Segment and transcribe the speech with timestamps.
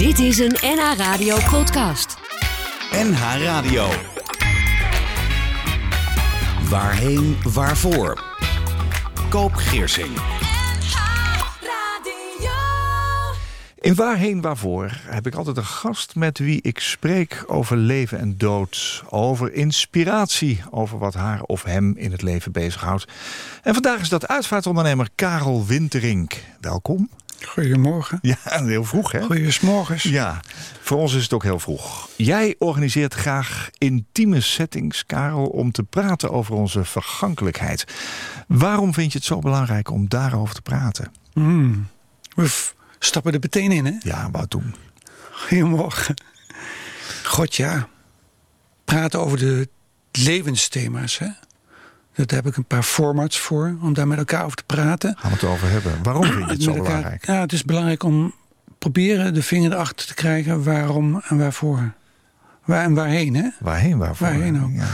[0.00, 2.16] Dit is een NH Radio podcast.
[2.92, 3.88] NH Radio.
[6.68, 8.24] Waarheen, waarvoor?
[9.28, 10.08] Koop Geersing.
[13.78, 18.38] In Waarheen Waarvoor heb ik altijd een gast met wie ik spreek over leven en
[18.38, 19.04] dood.
[19.08, 23.04] Over inspiratie, over wat haar of hem in het leven bezighoudt.
[23.62, 26.44] En vandaag is dat uitvaartondernemer Karel Winterink.
[26.60, 27.08] Welkom.
[27.46, 28.18] Goedemorgen.
[28.22, 29.22] Ja, heel vroeg hè?
[29.22, 30.02] Goedemorgens.
[30.02, 30.40] Ja,
[30.80, 32.08] voor ons is het ook heel vroeg.
[32.16, 37.84] Jij organiseert graag intieme settings, Karel, om te praten over onze vergankelijkheid.
[38.48, 41.12] Waarom vind je het zo belangrijk om daarover te praten?
[41.32, 41.86] Hmm.
[42.34, 43.92] We stappen er meteen in, hè?
[44.02, 44.74] Ja, wat doen?
[45.30, 46.14] Goedemorgen.
[47.24, 47.88] God, ja.
[48.84, 49.68] Praten over de
[50.12, 51.28] levensthema's, hè?
[52.14, 55.14] Daar heb ik een paar formats voor, om daar met elkaar over te praten.
[55.18, 56.02] Gaan we het over hebben.
[56.02, 57.26] Waarom vind je het zo elkaar- belangrijk?
[57.26, 58.34] Ja, het is belangrijk om
[58.78, 61.92] proberen de vinger erachter te krijgen waarom en waarvoor.
[62.64, 63.48] Waar en waarheen, hè?
[63.60, 64.26] Waarheen, waarvoor?
[64.26, 64.70] Waarheen ook.
[64.72, 64.86] Ja.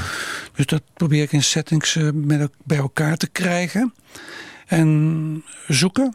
[0.53, 3.95] Dus dat probeer ik in settings eh, met, bij elkaar te krijgen.
[4.67, 6.15] En zoeken.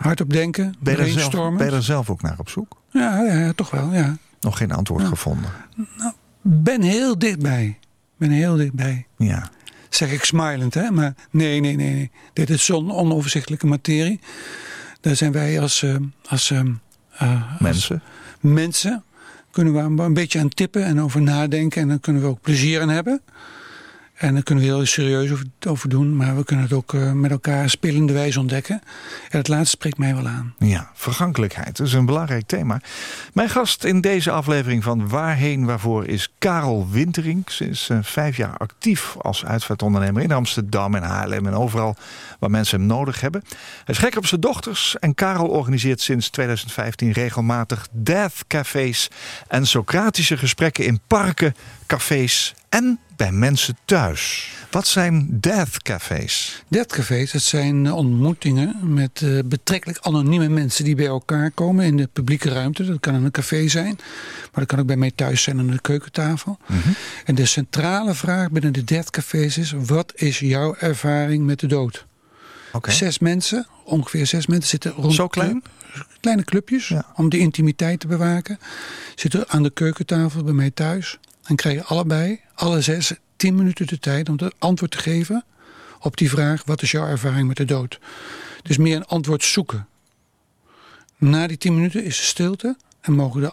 [0.00, 0.74] Hardop denken.
[0.78, 1.58] Ben, je zelf, brainstormen.
[1.58, 2.76] ben je er zelf ook naar op zoek?
[2.90, 4.16] Ja, ja, ja, toch wel, ja.
[4.40, 5.50] Nog geen antwoord gevonden.
[6.42, 7.78] Ben heel dichtbij.
[8.16, 9.06] Ben heel dichtbij.
[9.16, 9.50] Ja.
[9.94, 10.90] Zeg ik smilend, hè?
[10.90, 11.94] Maar nee, nee, nee.
[11.94, 12.10] nee.
[12.32, 14.20] Dit is zo'n onoverzichtelijke materie.
[15.00, 15.96] Daar zijn wij als, eh,
[16.28, 16.58] als, eh,
[17.10, 18.02] eh, als Mensen.
[18.40, 19.04] mensen...
[19.50, 21.82] kunnen we een beetje aan tippen en over nadenken.
[21.82, 23.22] En dan kunnen we ook plezier aan hebben.
[24.22, 25.30] En daar kunnen we heel serieus
[25.68, 26.16] over, doen.
[26.16, 28.82] Maar we kunnen het ook eh, met elkaar spelende wijze ontdekken.
[29.30, 30.54] En het laatste spreekt mij wel aan.
[30.58, 31.78] Ja, vergankelijkheid.
[31.78, 32.80] Is een belangrijk thema.
[33.32, 37.50] Mijn gast in deze aflevering van Waarheen Waarvoor is Karel Winterink.
[37.50, 41.96] Ze is eh, vijf jaar actief als uitvaartondernemer in Amsterdam en Haarlem en overal
[42.38, 43.42] waar mensen hem nodig hebben.
[43.84, 49.10] Hij is gek op zijn dochters en Karel organiseert sinds 2015 regelmatig death cafés
[49.48, 51.54] en Socratische gesprekken in parken,
[51.86, 54.50] cafés en bij mensen thuis.
[54.70, 56.62] Wat zijn death cafés?
[56.68, 61.96] Deadcafés, dat zijn eh, ontmoetingen met eh, betrekkelijk anonieme mensen die bij elkaar komen in
[61.96, 62.84] de publieke ruimte.
[62.84, 63.94] Dat kan in een café zijn,
[64.42, 66.58] maar dat kan ook bij mij thuis zijn aan de keukentafel.
[67.24, 72.06] En de centrale vraag binnen de Deadcafés is: wat is jouw ervaring met de dood?
[72.72, 72.90] Oké.
[72.90, 75.14] Zes mensen, ongeveer zes mensen zitten rond.
[75.14, 75.62] Zo klein?
[76.20, 77.06] Kleine clubjes, Ja.
[77.14, 78.58] om de intimiteit te bewaken.
[79.14, 81.18] Zitten aan de keukentafel bij mij thuis.
[81.52, 85.44] En krijgen allebei, alle zes, tien minuten de tijd om het antwoord te geven
[86.00, 88.00] op die vraag: wat is jouw ervaring met de dood?
[88.62, 89.86] Dus meer een antwoord zoeken.
[91.16, 93.52] Na die tien minuten is er stilte en mogen de,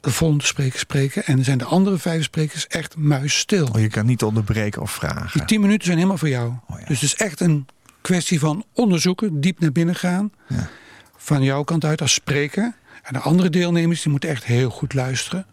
[0.00, 1.24] de volgende sprekers spreken.
[1.24, 3.66] En zijn de andere vijf sprekers echt muisstil.
[3.66, 5.30] Oh, je kan niet onderbreken of vragen.
[5.32, 6.52] Die tien minuten zijn helemaal voor jou.
[6.68, 6.86] Oh ja.
[6.86, 7.66] Dus het is echt een
[8.00, 10.32] kwestie van onderzoeken, diep naar binnen gaan.
[10.48, 10.68] Ja.
[11.16, 12.74] Van jouw kant uit als spreker.
[13.02, 15.46] En de andere deelnemers die moeten echt heel goed luisteren.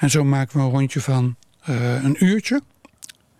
[0.00, 2.62] En zo maken we een rondje van eh, een uurtje.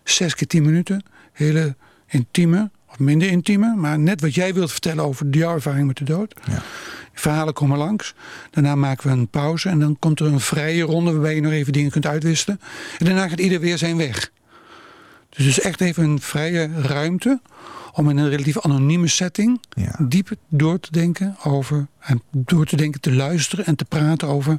[0.04, 1.04] Zes keer tien minuten.
[1.32, 1.76] Hele
[2.06, 3.74] intieme, of minder intieme.
[3.76, 6.34] Maar net wat jij wilt vertellen over jouw ervaring met de dood.
[6.46, 6.62] Ja.
[7.14, 8.14] Verhalen komen langs.
[8.50, 9.68] Daarna maken we een pauze.
[9.68, 12.60] En dan komt er een vrije ronde waarbij je nog even dingen kunt uitwisselen.
[12.98, 14.30] En daarna gaat ieder weer zijn weg.
[15.28, 17.40] Dus het is echt even een vrije ruimte
[17.92, 19.94] om in een relatief anonieme setting Ja.
[20.08, 24.58] diep door te denken over en door te denken, te luisteren en te praten over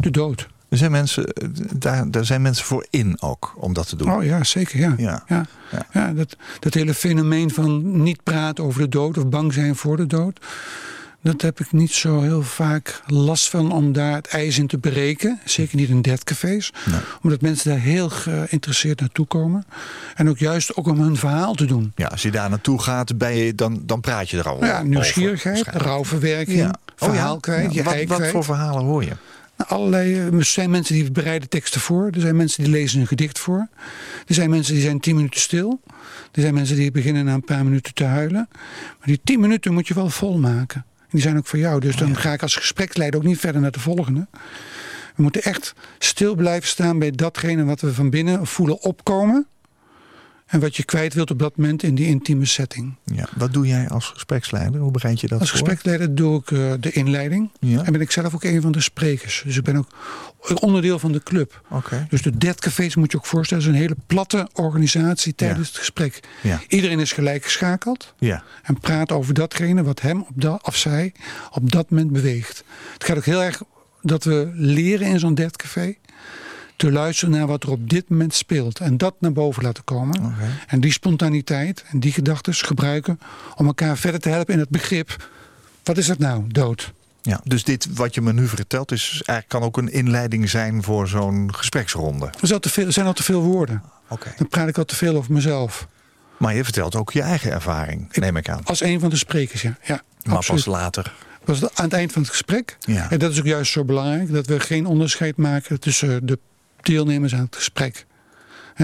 [0.00, 0.48] de dood.
[0.72, 4.12] Er zijn mensen, eh, daar, daar zijn mensen voor in ook om dat te doen.
[4.12, 4.94] Oh ja, zeker ja.
[4.96, 5.22] Ja.
[5.26, 5.46] Ja.
[5.70, 5.86] Ja.
[5.92, 6.12] Ja.
[6.12, 10.06] dat, dat hele fenomeen van niet praten over de dood of bang zijn voor de
[10.06, 10.40] dood.
[11.22, 14.78] Dat heb ik niet zo heel vaak last van om daar het ijs in te
[14.78, 15.40] breken.
[15.44, 16.72] Zeker niet in deadcafés.
[16.90, 17.00] Nee.
[17.22, 19.64] Omdat mensen daar heel geïnteresseerd naartoe komen.
[20.14, 21.92] En ook juist ook om hun verhaal te doen.
[21.96, 24.72] Ja, als je daar naartoe gaat, ben je, dan, dan praat je er al ja,
[24.74, 25.86] over, nieuwsgierigheid, waarschijnlijk.
[25.86, 26.74] rouwverwerking, Ja.
[26.98, 27.40] Oh verhaal ja?
[27.40, 29.12] kwijt, Ja, je wat, wat voor verhalen hoor je?
[29.66, 32.06] Allerlei, eh, er zijn mensen die bereiden teksten voor.
[32.06, 33.68] Er zijn mensen die lezen een gedicht voor.
[34.26, 35.80] Er zijn mensen die zijn tien minuten stil.
[36.32, 38.48] Er zijn mensen die beginnen na een paar minuten te huilen.
[38.98, 40.84] Maar die tien minuten moet je wel volmaken.
[40.98, 41.80] En die zijn ook voor jou.
[41.80, 44.26] Dus dan ga ik als gespreksleider ook niet verder naar de volgende.
[45.16, 49.46] We moeten echt stil blijven staan bij datgene wat we van binnen voelen opkomen.
[50.52, 52.94] En wat je kwijt wilt op dat moment in die intieme setting.
[53.04, 54.80] Ja, wat doe jij als gespreksleider?
[54.80, 55.58] Hoe bereid je dat Als voor?
[55.58, 57.50] gespreksleider doe ik eh, de inleiding.
[57.60, 57.84] Ja.
[57.84, 59.42] En ben ik zelf ook een van de sprekers.
[59.44, 59.88] Dus ik ben ook
[60.54, 61.60] onderdeel van de club.
[61.70, 62.06] Oké.
[62.08, 63.64] Dus de deadcafés moet je ook voorstellen.
[63.64, 66.20] is een hele platte organisatie tijdens het gesprek.
[66.40, 66.60] Ja.
[66.68, 68.14] Iedereen is gelijk geschakeld.
[68.18, 68.42] Ja.
[68.62, 71.12] En praat over datgene wat hem op dat, of zij
[71.50, 72.64] op dat moment beweegt.
[72.92, 73.62] Het gaat ook heel erg
[74.02, 75.94] dat we leren in zo'n deadcafé.
[76.82, 78.78] Te luisteren naar wat er op dit moment speelt.
[78.78, 80.34] En dat naar boven laten komen.
[80.66, 83.20] En die spontaniteit en die gedachten gebruiken
[83.56, 85.28] om elkaar verder te helpen in het begrip.
[85.82, 86.92] Wat is dat nou, dood?
[87.20, 90.82] Ja, dus dit wat je me nu vertelt is eigenlijk kan ook een inleiding zijn
[90.82, 92.26] voor zo'n gespreksronde.
[92.26, 93.82] Er zijn al te veel, er zijn al te veel woorden.
[94.08, 94.32] Oké.
[94.36, 95.86] Dan praat ik al te veel over mezelf.
[96.36, 98.64] Maar je vertelt ook je eigen ervaring, neem ik aan.
[98.64, 99.76] Als een van de sprekers, ja.
[99.82, 100.64] ja Maar absoluut.
[100.64, 101.14] pas later.
[101.44, 102.76] Dat aan het eind van het gesprek.
[102.80, 103.10] Ja.
[103.10, 104.32] En dat is ook juist zo belangrijk.
[104.32, 106.38] Dat we geen onderscheid maken tussen de
[106.86, 108.06] deelnemers aan het gesprek.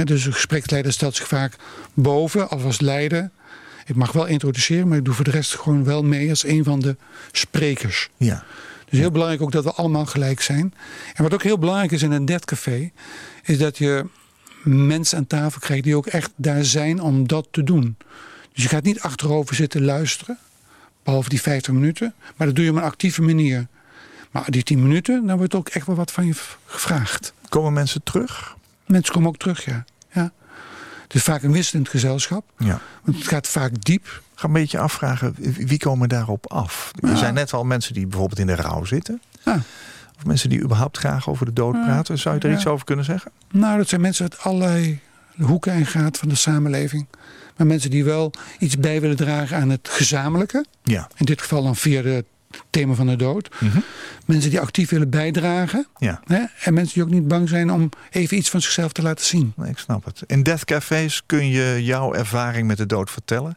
[0.05, 1.56] Dus de gespreksleider stelt zich vaak
[1.95, 3.31] boven of als leider.
[3.87, 6.65] Ik mag wel introduceren, maar ik doe voor de rest gewoon wel mee als een
[6.65, 6.97] van de
[7.33, 8.09] sprekers.
[8.17, 8.45] Ja.
[8.91, 10.75] Dus heel belangrijk ook dat we allemaal gelijk zijn.
[11.15, 12.91] En wat ook heel belangrijk is in een café,
[13.43, 14.06] is dat je
[14.65, 17.97] mensen aan tafel krijgt die ook echt daar zijn om dat te doen.
[18.53, 20.39] Dus je gaat niet achterover zitten luisteren,
[21.03, 23.67] behalve die 50 minuten, maar dat doe je op een actieve manier.
[24.31, 26.35] Maar die 10 minuten, dan wordt ook echt wel wat van je
[26.67, 27.33] gevraagd.
[27.49, 28.56] Komen mensen terug?
[28.87, 29.85] Mensen komen ook terug, ja.
[30.12, 30.33] ja.
[31.03, 32.81] Het is vaak een wisselend gezelschap, Ja.
[33.05, 34.05] want het gaat vaak diep.
[34.06, 36.93] Ik ga een beetje afvragen, wie komen daarop af?
[37.00, 37.17] Er Ja.
[37.17, 39.21] zijn net al mensen die bijvoorbeeld in de rouw zitten.
[39.45, 39.61] Ja.
[40.17, 41.85] Of mensen die überhaupt graag over de dood Ja.
[41.85, 42.19] praten.
[42.19, 43.31] Zou je er iets over kunnen zeggen?
[43.51, 45.01] Nou, dat zijn mensen uit allerlei
[45.41, 47.06] hoeken en gaten van de samenleving.
[47.56, 50.65] Maar mensen die wel iets bij willen dragen aan het gezamenlijke.
[50.83, 51.09] Ja.
[51.17, 52.27] In dit geval dan via het
[52.71, 53.50] thema van de dood.
[53.61, 53.79] Mhm.
[54.27, 55.87] Mensen die actief willen bijdragen.
[55.99, 56.45] Ja, Hè?
[56.61, 59.53] En mensen die ook niet bang zijn om even iets van zichzelf te laten zien.
[59.56, 60.23] nee, ik snap het.
[60.27, 63.56] In Death Cafés kun je jouw ervaring met de dood vertellen.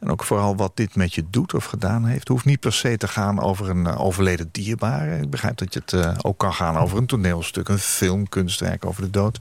[0.00, 2.18] En ook vooral wat dit met je doet of gedaan heeft.
[2.18, 5.20] Het hoeft niet per se te gaan over een eh, overleden dierbare.
[5.20, 8.84] Ik begrijp dat je het eh, ook kan gaan over een toneelstuk, een film, kunstwerk
[8.84, 9.38] over de dood.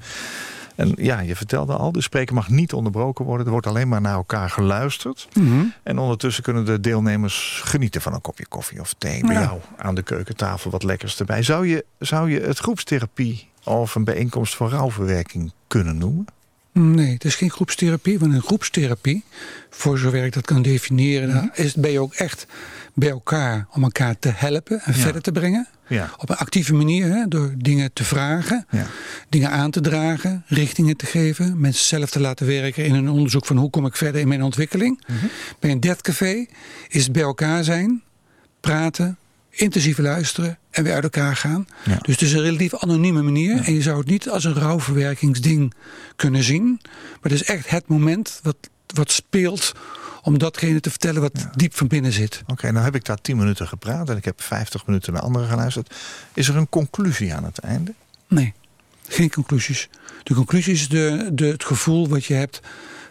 [0.76, 3.46] En ja, je vertelde al, de spreker mag niet onderbroken worden.
[3.46, 5.28] Er wordt alleen maar naar elkaar geluisterd.
[5.84, 9.42] En ondertussen kunnen de deelnemers genieten van een kopje koffie of thee bij Ja.
[9.42, 11.44] jou aan de keukentafel wat lekkers erbij.
[11.44, 16.26] Zou je, zou je het groepstherapie of een bijeenkomst voor rouwverwerking kunnen noemen?
[16.74, 18.20] Nee, het is geen groepstherapie.
[18.20, 19.24] Want een groepstherapie,
[19.70, 21.48] voor zover ik dat kan definiëren, Mhm.
[21.54, 22.46] is, ben je ook echt
[22.94, 25.00] bij elkaar om elkaar te helpen en Ja.
[25.00, 25.68] verder te brengen.
[25.88, 26.10] Ja.
[26.18, 28.88] Op een actieve manier, hè, door dingen te vragen, Ja.
[29.30, 33.46] dingen aan te dragen, richtingen te geven, mensen zelf te laten werken in een onderzoek
[33.46, 35.02] van hoe kom ik verder in mijn ontwikkeling.
[35.08, 35.26] Mhm.
[35.60, 36.46] Bij een deadcafé
[36.88, 38.02] is het bij elkaar zijn,
[38.60, 39.18] praten,
[39.54, 41.68] intensief luisteren en weer uit elkaar gaan.
[41.86, 41.98] Ja.
[42.02, 45.74] Dus het is een relatief anonieme manier en je zou het niet als een rouwverwerkingsding
[46.16, 46.80] kunnen zien.
[46.84, 48.56] Maar het is echt het moment wat,
[48.94, 49.72] wat speelt
[50.22, 52.44] om datgene te vertellen wat diep van binnen zit.
[52.48, 55.48] Oké, nou heb ik daar 10 minuten gepraat en ik heb 50 minuten naar anderen
[55.48, 55.96] geluisterd.
[56.34, 57.94] Is er een conclusie aan het einde?
[58.28, 58.54] Nee,
[59.08, 59.90] geen conclusies.
[60.24, 62.60] De conclusie is de, de, het gevoel wat je hebt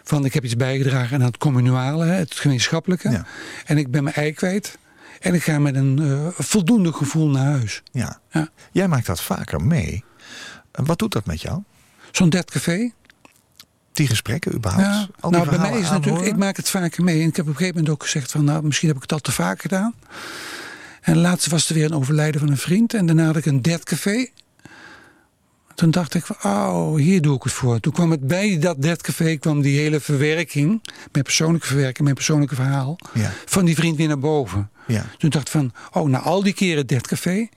[0.03, 3.09] van ik heb iets bijgedragen aan het communale, het gemeenschappelijke.
[3.09, 3.25] Ja.
[3.65, 4.77] En ik ben mijn ei kwijt.
[5.23, 7.83] En ik ga met een eh, voldoende gevoel naar huis.
[7.91, 8.19] Ja.
[8.31, 8.49] Ja.
[8.71, 10.03] Jij maakt dat vaker mee.
[10.71, 11.61] Wat doet dat met jou?
[12.11, 12.91] Zo'n deadcafé.
[13.91, 14.85] Die gesprekken überhaupt?
[14.87, 17.21] Ja, Al die nou, bij mij is het natuurlijk, ik maak het vaker mee.
[17.21, 19.11] En ik heb op een gegeven moment ook gezegd van nou, misschien heb ik het
[19.13, 19.93] al te vaak gedaan.
[21.01, 22.93] En laatst was er weer een overlijden van een vriend.
[22.93, 24.27] En daarna had ik een deadcafé.
[25.75, 27.79] Toen dacht ik van, oh, hier doe ik het voor.
[27.79, 30.81] Toen kwam het bij dat deadcafé, kwam die hele verwerking,
[31.11, 33.31] mijn persoonlijke verwerking, mijn persoonlijke verhaal, Ja.
[33.45, 34.69] van die vriend weer naar boven.
[34.87, 35.05] Ja.
[35.17, 37.47] Toen dacht ik van, oh, na al die keren deadcafé,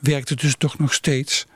[0.00, 1.46] werkt het dus toch nog steeds.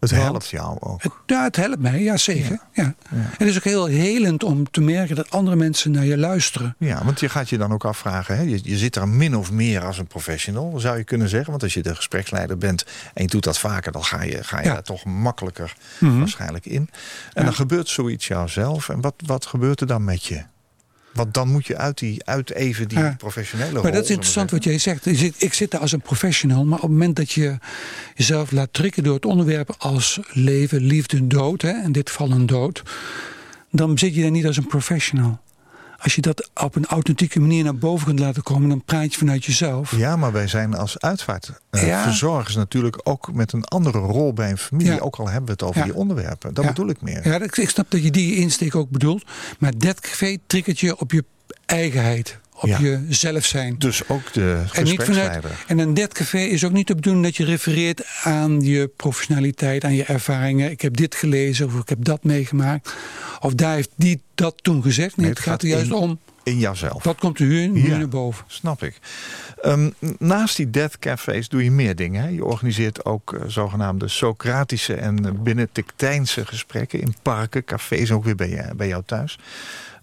[0.00, 1.02] Het Want- helpt jou ook.
[1.02, 2.58] Het, ja, het helpt mij, ja zeker.
[2.72, 2.94] Ja.
[3.10, 6.74] En het is ook heel helend om te merken dat andere mensen naar je luisteren.
[6.78, 8.36] Ja, want je gaat je dan ook afvragen.
[8.36, 8.42] Hè?
[8.42, 11.50] Je, je zit er min of meer als een professional, zou je kunnen zeggen.
[11.50, 12.84] Want als je de gespreksleider bent
[13.14, 14.72] en je doet dat vaker, dan ga je, ga je Ja.
[14.72, 16.18] daar toch makkelijker Mhm.
[16.18, 16.90] waarschijnlijk in.
[17.32, 18.88] En dan gebeurt zoiets jouzelf.
[18.88, 20.42] En wat, wat gebeurt er dan met je?
[21.16, 23.14] Want dan moet je uit, die, uit even die Ja.
[23.18, 23.82] professionele rol.
[23.82, 25.04] Maar dat is interessant wat jij zegt.
[25.04, 27.58] Je zit- Ik zit daar als een professional, maar op het moment dat je
[28.14, 32.46] jezelf laat trekken door het onderwerp als leven, liefde, dood, hè, in dit geval een
[32.46, 32.82] dood,
[33.70, 35.40] dan zit je daar niet als een professional.
[35.98, 39.18] Als je dat op een authentieke manier naar boven kunt laten komen, dan praat je
[39.18, 39.96] vanuit jezelf.
[39.96, 42.58] Ja, maar wij zijn als uitvaartverzorgers Ja.
[42.58, 44.92] natuurlijk ook met een andere rol bij een familie.
[44.92, 44.98] Ja.
[44.98, 45.84] Ook al hebben we het over Ja.
[45.84, 46.54] die onderwerpen.
[46.54, 47.28] Dat bedoel ik meer.
[47.28, 49.24] Ja, ik ik snap dat je die insteek ook bedoelt.
[49.58, 51.24] Maar dat café triggert je op je
[51.66, 52.78] eigenheid, op Ja.
[52.78, 53.74] je zelf zijn.
[53.78, 55.40] Dus ook de En, gespreksleider.
[55.42, 59.84] vanuit, en een deadcafé is ook niet de bedoeling dat je refereert aan je professionaliteit,
[59.84, 60.70] aan je ervaringen.
[60.70, 62.94] Ik heb dit gelezen of ik heb dat meegemaakt.
[63.40, 65.16] Of daar heeft die dat toen gezegd.
[65.16, 67.04] Nee, Nee, het gaat er juist in- om, In jouzelf.
[67.04, 67.96] wat komt er nu, nu Ja.
[67.96, 68.44] naar boven.
[68.46, 68.98] Snap ik.
[69.62, 72.22] Ehm, naast die death cafés doe je meer dingen.
[72.22, 72.28] Hè?
[72.28, 78.34] Je organiseert ook eh, zogenaamde Socratische en eh, Benedictijnse gesprekken in parken, cafés, ook weer
[78.36, 79.38] bij, je- bij jou thuis.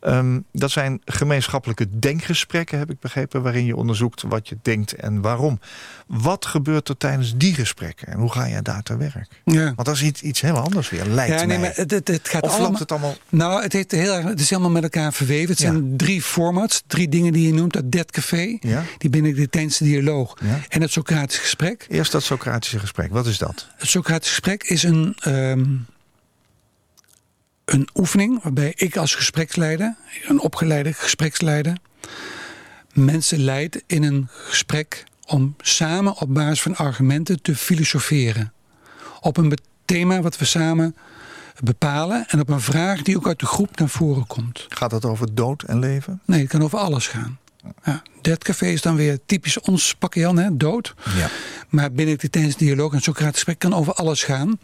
[0.03, 5.21] Ehm, dat zijn gemeenschappelijke denkgesprekken, heb ik begrepen, waarin je onderzoekt wat je denkt en
[5.21, 5.59] waarom.
[6.07, 9.27] Wat gebeurt er tijdens die gesprekken en hoe ga je daar te werk?
[9.45, 9.63] Ja.
[9.63, 11.59] Want dat is iets, iets heel anders weer, lijkt Ja, nee, mij.
[11.59, 12.67] maar het, het, het gaat of allemaal...
[12.67, 13.15] loopt het allemaal...
[13.29, 15.49] Nou, het, heeft heel erg, het is helemaal met elkaar verweven.
[15.49, 15.71] Het Ja.
[15.71, 17.73] zijn drie formats, drie dingen die je noemt.
[17.73, 18.83] Dat Dead Café, Ja.
[18.97, 20.37] die Benedictijnse dialoog
[20.69, 21.85] en het Socratisch gesprek.
[21.89, 23.11] Eerst dat Socratische gesprek.
[23.11, 23.67] Wat is dat?
[23.77, 25.65] Het Socratisch gesprek is een, ehm,
[27.65, 29.95] een oefening waarbij ik als gespreksleider,
[30.27, 31.77] een opgeleide gespreksleider,
[32.93, 38.53] mensen leidt in een gesprek om samen op basis van argumenten te filosoferen.
[39.21, 40.95] Op een thema wat we samen
[41.63, 44.65] bepalen en op een vraag die ook uit de groep naar voren komt.
[44.69, 46.21] Gaat het over dood en leven?
[46.25, 47.39] Nee, het kan over alles gaan.
[47.83, 50.93] Ja, Dead Café is dan weer typisch ons pakje Jan, hè, dood.
[51.17, 51.29] Ja.
[51.69, 54.59] Maar binnen de tijdens dialoog en Socratisch gesprek kan over alles gaan.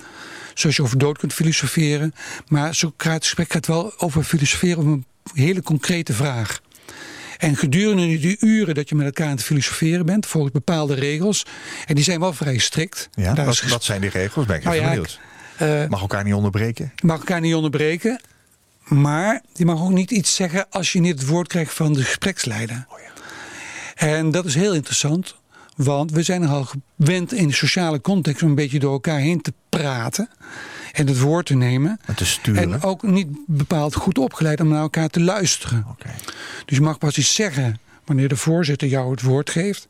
[0.54, 2.14] Zoals je over dood kunt filosoferen.
[2.48, 6.62] Maar Socratisch gesprek gaat wel over filosoferen over een hele concrete vraag.
[7.38, 11.46] En gedurende die uren dat je met elkaar aan het filosoferen bent, volgens bepaalde regels.
[11.86, 13.10] En die zijn wel vrij strikt.
[13.14, 14.46] Ja, wat, zijn die regels?
[14.46, 15.20] Ben ik even ja, benieuwd.
[15.58, 16.94] eh, Mag elkaar niet onderbreken?
[17.04, 18.22] mag elkaar niet onderbreken.
[18.90, 22.04] Maar je mag ook niet iets zeggen als je niet het woord krijgt van de
[22.04, 22.86] gespreksleider.
[22.90, 23.08] Oh ja.
[24.08, 25.36] En dat is heel interessant.
[25.76, 29.42] Want we zijn al gewend in de sociale context om een beetje door elkaar heen
[29.42, 30.30] te praten.
[30.92, 32.00] En het woord te nemen.
[32.06, 32.62] En te sturen?
[32.62, 35.86] En ook niet bepaald goed opgeleid om naar elkaar te luisteren.
[36.66, 39.88] Dus je mag pas iets zeggen wanneer de voorzitter jou het woord geeft.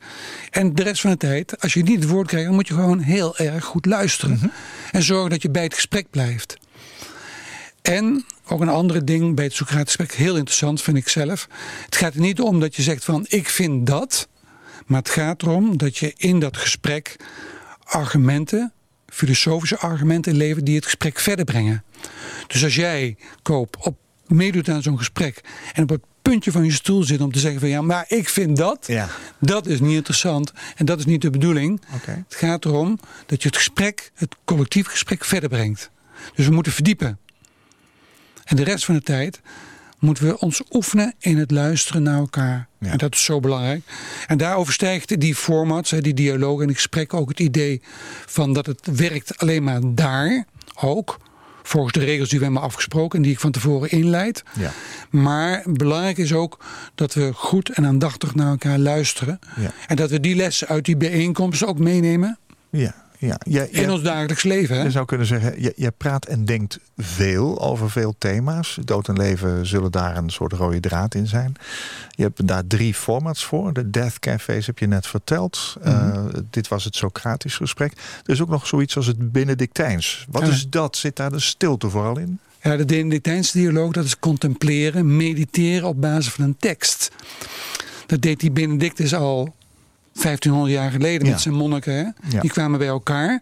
[0.50, 2.74] En de rest van de tijd, als je niet het woord krijgt, dan moet je
[2.74, 4.52] gewoon heel erg goed luisteren.
[4.90, 6.56] En zorgen dat je bij het gesprek blijft.
[7.82, 11.48] En ook een andere ding bij het Socratisch gesprek, heel interessant vind ik zelf.
[11.84, 14.28] Het gaat er niet om dat je zegt van ik vind dat.
[14.86, 17.16] Maar het gaat erom dat je in dat gesprek
[17.84, 18.72] argumenten,
[19.06, 21.84] filosofische argumenten levert die het gesprek verder brengen.
[22.46, 23.96] Dus als jij, Koop, op,
[24.26, 25.40] meedoet aan zo'n gesprek
[25.72, 28.28] en op het puntje van je stoel zit om te zeggen van ja, maar ik
[28.28, 29.08] vind dat, Ja.
[29.40, 31.80] dat is niet interessant en dat is niet de bedoeling.
[32.28, 35.90] Het gaat erom dat je het gesprek, het collectief gesprek verder brengt.
[36.34, 37.18] Dus we moeten verdiepen.
[38.50, 39.40] En de rest van de tijd
[39.98, 42.68] moeten we ons oefenen in het luisteren naar elkaar.
[42.78, 42.90] Ja.
[42.90, 43.82] En dat is zo belangrijk.
[44.26, 47.82] En daar overstijgt die formats, hè, die dialoog en die gesprekken ook het idee
[48.26, 51.18] van dat het werkt alleen maar daar ook.
[51.62, 54.42] Volgens de regels die we hebben afgesproken en die ik van tevoren inleid.
[54.58, 54.72] Ja.
[55.10, 56.64] Maar belangrijk is ook
[56.94, 59.38] dat we goed en aandachtig naar elkaar luisteren.
[59.56, 59.72] Ja.
[59.86, 62.38] En dat we die lessen uit die bijeenkomsten ook meenemen
[62.70, 62.94] Ja.
[63.20, 63.36] Ja.
[63.44, 64.76] Jij, in jij- ons dagelijks leven.
[64.76, 64.82] Hè?
[64.82, 68.78] je zou kunnen zeggen, je, je praat en denkt veel over veel thema's.
[68.84, 71.54] Dood en leven zullen daar een soort rode draad in zijn.
[72.10, 73.72] Je hebt daar drie formats voor.
[73.72, 75.76] De Death Cafés heb je net verteld.
[75.82, 77.92] Eh, dit was het Socratisch gesprek.
[78.24, 80.26] Er is ook nog zoiets als het Benedictijns.
[80.30, 80.48] Wat Ja.
[80.52, 80.96] is dat?
[80.96, 82.38] Zit daar de stilte vooral in?
[82.62, 87.10] Ja, de Benedictijnse dialoog, dat is contempleren, mediteren op basis van een tekst.
[88.06, 89.54] Dat deed die Benedictus al
[90.12, 91.32] 1500 jaar geleden Ja.
[91.32, 91.92] met zijn monniken.
[91.94, 92.02] Hè?
[92.36, 92.40] Ja.
[92.40, 93.40] Die kwamen bij elkaar,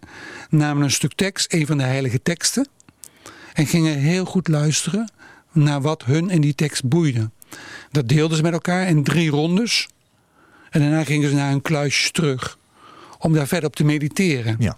[0.51, 2.69] namen een stuk tekst, een van de heilige teksten.
[3.53, 5.11] En gingen heel goed luisteren
[5.53, 7.31] naar wat hun in die tekst boeide.
[7.91, 9.89] Dat deelden ze met elkaar in drie rondes.
[10.71, 12.59] En daarna gingen ze naar hun kluisjes terug.
[13.19, 14.57] Om daar verder op te mediteren.
[14.59, 14.77] Ja.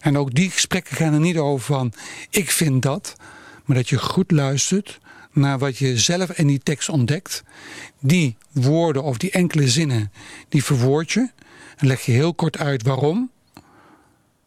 [0.00, 1.92] En ook die gesprekken gaan er niet over van
[2.30, 3.16] ik vind dat,
[3.64, 4.98] maar dat je goed luistert
[5.32, 7.42] naar wat je zelf in die tekst ontdekt.
[8.00, 10.12] Die woorden of die enkele zinnen,
[10.48, 11.30] die verwoord je.
[11.76, 13.30] En leg je heel kort uit waarom.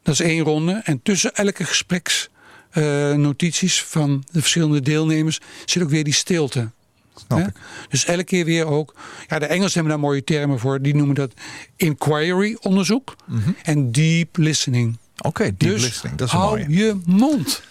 [0.04, 0.82] Dat is één ronde.
[0.84, 6.70] En tussen elke gespreksnotities van de verschillende deelnemers zit ook weer die stilte.
[7.16, 7.46] Snap Hè?
[7.48, 7.54] ik.
[7.90, 8.96] Dus elke keer weer ook.
[9.28, 10.82] Ja, de Engelsen hebben daar mooie termen voor.
[10.82, 11.34] Die noemen dat
[11.75, 13.16] inquiry onderzoek
[13.63, 14.98] en deep listening.
[15.22, 16.18] Oké, deep dus listening.
[16.18, 17.62] Dat is hou je mond.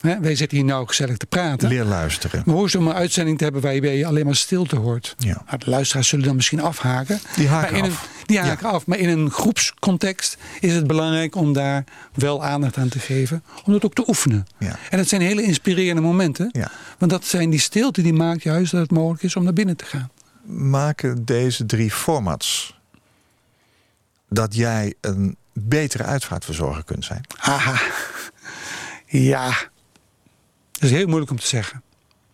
[0.00, 1.68] Hè, wij zitten hier nou gezellig te praten.
[1.68, 2.42] Leer luisteren.
[2.44, 5.14] Maar hoe is het om een uitzending te hebben waarbij je alleen maar stilte hoort?
[5.18, 5.42] Ja.
[5.46, 7.20] Nou, de luisteraars zullen dan misschien afhaken.
[7.36, 8.02] Die haken maar in af.
[8.02, 8.86] Een, die haken af.
[8.86, 11.84] Maar in een groepscontext is het belangrijk om daar
[12.14, 13.42] wel aandacht aan te geven.
[13.64, 14.46] Om dat ook te oefenen.
[14.58, 14.78] Ja.
[14.90, 16.48] En dat zijn hele inspirerende momenten.
[16.52, 16.70] Ja.
[16.98, 19.76] Want dat zijn die stilte die maakt juist dat het mogelijk is om naar binnen
[19.76, 20.10] te gaan.
[20.44, 22.78] Maken deze drie formats
[24.28, 27.24] dat jij een betere uitvaartverzorger kunt zijn?
[27.36, 27.80] Haha.
[29.06, 29.54] Ja.
[30.78, 31.82] Dat is heel moeilijk om te zeggen.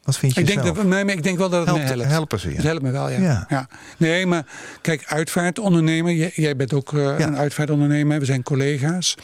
[0.03, 0.77] Wat vind je Ik denk, zelf?
[0.77, 2.11] dat, nee, maar ik denk wel dat het Helpt- me helpt.
[2.11, 2.55] helpen ze je?
[2.55, 3.21] Het helpt me wel, ja.
[3.21, 3.47] Ja.
[3.49, 3.69] ja.
[3.97, 4.47] Nee, maar
[4.81, 6.13] kijk, uitvaartondernemer.
[6.13, 7.27] Jij, jij bent ook eh, Ja.
[7.27, 8.19] een uitvaartondernemer.
[8.19, 9.15] We zijn collega's.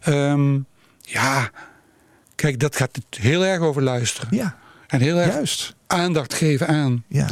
[0.00, 0.58] Ehm,
[1.00, 1.50] ja,
[2.34, 4.28] kijk, dat gaat heel erg over luisteren.
[4.36, 5.74] Ja, En heel erg juist.
[5.86, 7.04] aandacht geven aan.
[7.08, 7.26] Ja.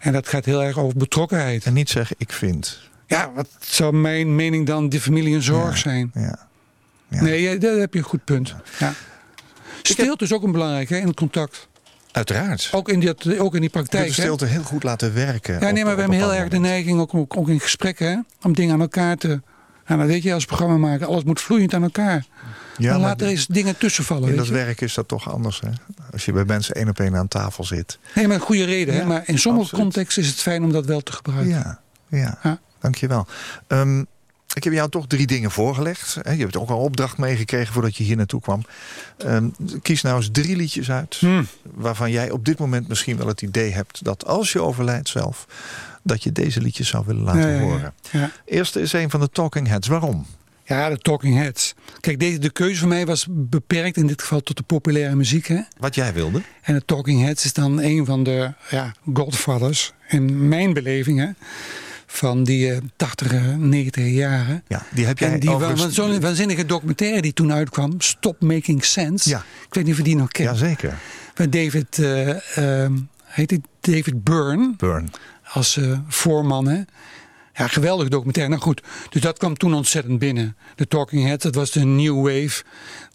[0.00, 1.64] En dat gaat heel erg over betrokkenheid.
[1.64, 2.80] En niet zeggen ik vind.
[3.06, 5.80] Ja, wat zou mijn mening dan de familie een zorg Ja.
[5.80, 6.10] zijn?
[6.14, 6.38] Ja.
[7.08, 7.22] Ja.
[7.22, 8.54] Nee, ja, daar heb je een goed punt.
[8.78, 8.92] Ja.
[9.92, 11.68] Stilte is ook een belangrijk hè, in het contact.
[12.12, 12.68] Uiteraard.
[12.72, 14.04] Ook in, die, ook in die Je praktijk.
[14.04, 14.26] kunt de hè.
[14.26, 15.60] stilte heel goed laten werken.
[15.60, 18.06] Ja, nee, maar op we hebben heel erg de neiging, ook, ook, ook in gesprekken,
[18.06, 19.40] hè, om dingen aan elkaar te.
[19.86, 22.24] Nou, dat weet je als programma maken, alles moet vloeiend aan elkaar.
[22.78, 24.28] Ja, maar laat er eens dingen tussen vallen.
[24.30, 24.52] in dat je?
[24.52, 25.60] werk is dat toch anders.
[25.60, 25.68] Hè?
[26.12, 27.98] Als je bij mensen één op één aan tafel zit.
[28.14, 28.94] Nee, maar een goede reden.
[28.94, 29.04] hè?
[29.04, 31.48] Maar in sommige contexten is het fijn om dat wel te gebruiken.
[31.48, 32.38] Ja, ja.
[32.42, 32.60] Ja.
[32.80, 33.26] dankjewel.
[33.66, 34.02] Ehm
[34.54, 36.14] ik heb jou toch drie dingen voorgelegd.
[36.24, 38.62] Je hebt ook al opdracht meegekregen voordat je hier naartoe kwam.
[39.18, 39.48] Ehm,
[39.82, 41.16] kies nou eens drie liedjes uit.
[41.18, 41.46] Hmm.
[41.62, 45.46] Waarvan jij op dit moment misschien wel het idee hebt dat als je overlijdt zelf.
[46.06, 47.60] dat je deze liedjes zou willen laten Ja, ja, ja.
[47.60, 47.94] horen.
[48.10, 48.30] Ja.
[48.44, 49.88] Eerste is een van de Talking Heads.
[49.88, 50.26] Waarom?
[50.64, 51.74] Ja, de Talking Heads.
[52.00, 55.46] Kijk, deze, de keuze voor mij was beperkt in dit geval tot de populaire muziek.
[55.46, 55.60] Hè?
[55.78, 56.42] Wat jij wilde?
[56.62, 61.28] En de Talking Heads is dan een van de ja, godfathers in mijn beleving hè,
[62.16, 64.62] van die eh, 80, 90 jaren.
[64.68, 68.84] Ja, die heb jij En die overigens- zo'n waanzinnige documentaire die toen uitkwam, Stop Making
[68.84, 69.28] Sense.
[69.28, 69.44] Ja.
[69.68, 70.48] Ik weet niet of je die nog kent.
[70.48, 70.98] Jazeker.
[71.34, 72.92] Waar David, ehm,
[73.24, 75.10] heet hij David Byrne Burn.
[75.52, 76.68] als eh, voorman.
[76.68, 76.80] Hè?
[77.56, 78.50] Ja, geweldig documentaire.
[78.52, 80.56] Nou goed, dus dat kwam toen ontzettend binnen.
[80.76, 82.62] De Talking Heads, dat was de New Wave.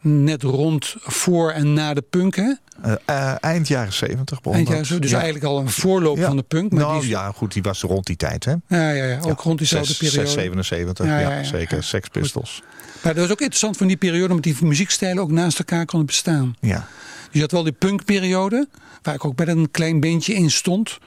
[0.01, 2.35] Net rond voor en na de punk.
[2.35, 2.53] Hè?
[2.81, 4.99] Eh, eh, eind jaren zeventig begon Eind jaar zo.
[4.99, 5.15] Dus Ja.
[5.15, 6.25] eigenlijk al een voorloop Ja.
[6.27, 6.71] van de punk.
[6.71, 8.51] Maar nou die ja, goed, die was rond die tijd, hè?
[8.67, 10.15] ja, ja, ja, ook rond diezelfde periode.
[10.27, 11.83] 677, Ja, ja, ja, ja, zeker.
[11.83, 12.61] Sex Pistols.
[13.03, 16.07] Maar dat was ook interessant van die periode, omdat die muziekstijlen ook naast elkaar konden
[16.07, 16.55] bestaan.
[16.59, 16.87] Ja.
[17.29, 18.67] Dus je had wel die punkperiode,
[19.01, 20.97] waar ik ook met een klein beentje in stond.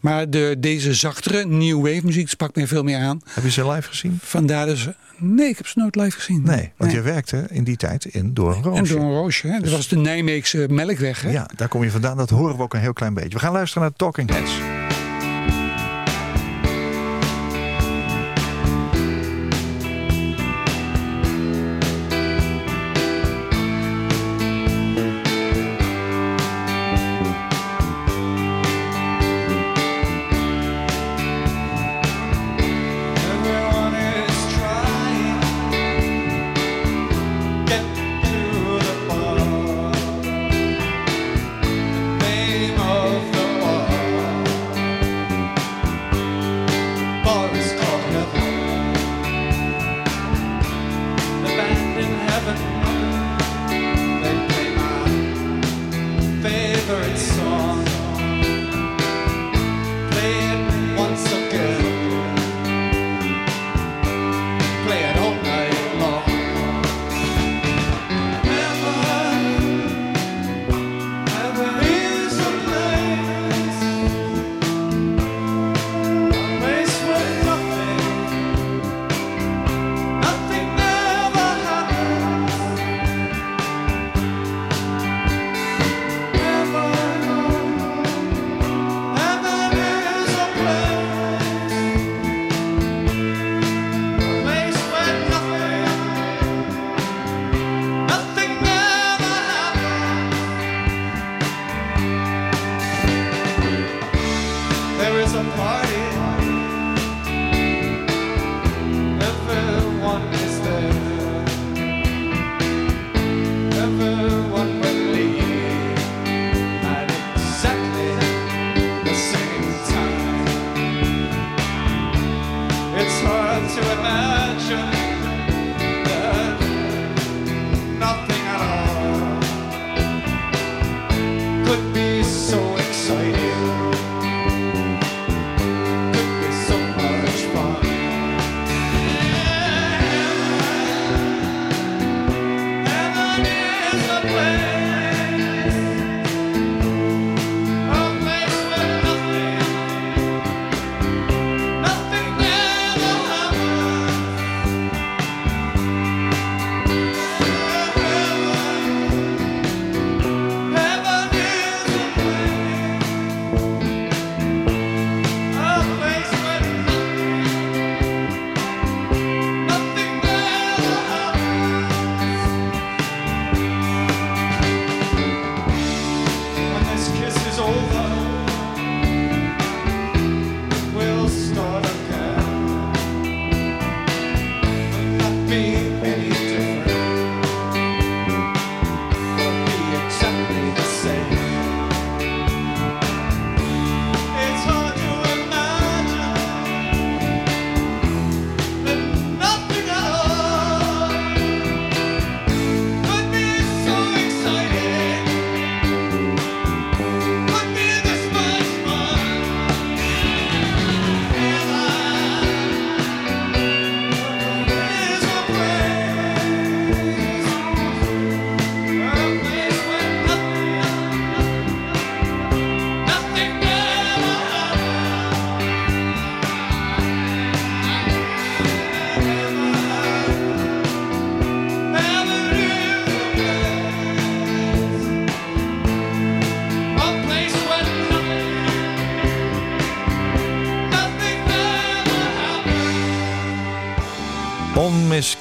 [0.00, 3.20] Maar de, deze zachtere new wave muziek sprak mij veel meer aan.
[3.24, 4.18] Heb je ze live gezien?
[4.22, 6.42] Vandaar dus, nee, ik heb ze nooit live gezien.
[6.44, 8.78] Nee, want je werkte in die tijd in Door een Roosje.
[8.78, 9.46] En door een roosje.
[9.46, 9.60] Hè?
[9.60, 11.22] Dat was de Nijmeegse melkweg.
[11.22, 11.30] Hè?
[11.30, 12.16] Ja, daar kom je vandaan.
[12.16, 13.28] Dat horen we ook een heel klein beetje.
[13.28, 14.52] We gaan luisteren naar Talking Heads.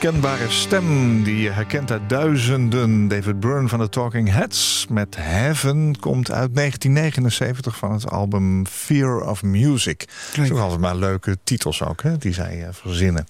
[0.04, 3.08] Onmiskenbare stem die je herkent uit duizenden.
[3.08, 9.30] David Byrne van de Talking Heads met Heaven komt uit 1979 van het album Fear
[9.30, 10.06] of Music.
[10.34, 10.48] Kijk.
[10.48, 13.26] Zo altijd maar leuke titels ook, hè, die zij eh, verzinnen.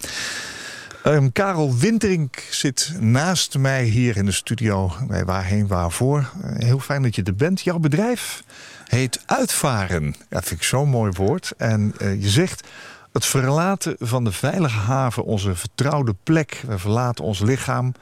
[1.03, 6.31] Ehm, Karel Winterink zit naast mij hier in de studio bij Waarheen Waarvoor.
[6.43, 7.61] Eh, heel fijn dat je er bent.
[7.61, 8.43] Jouw bedrijf
[8.87, 10.15] heet Uitvaren.
[10.29, 11.53] Dat vind ik zo'n mooi woord.
[11.57, 12.67] En eh, je zegt
[13.13, 16.63] het verlaten van de veilige haven, onze vertrouwde plek.
[16.67, 17.93] We verlaten ons lichaam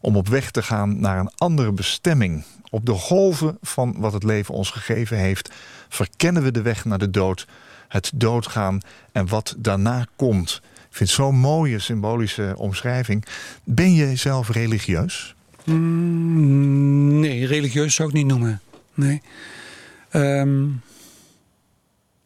[0.00, 2.44] om op weg te gaan naar een andere bestemming.
[2.70, 5.50] Op de golven van wat het leven ons gegeven heeft,
[5.88, 7.46] verkennen we de weg naar de dood,
[7.88, 8.80] het doodgaan
[9.12, 10.60] en wat daarna komt.
[10.74, 13.24] Ik vind het zo'n mooie symbolische omschrijving.
[13.64, 15.34] Ben je zelf religieus?
[15.64, 18.60] Mm, nee, religieus zou ik niet noemen.
[18.94, 19.22] Nee.
[20.10, 20.64] Ehm,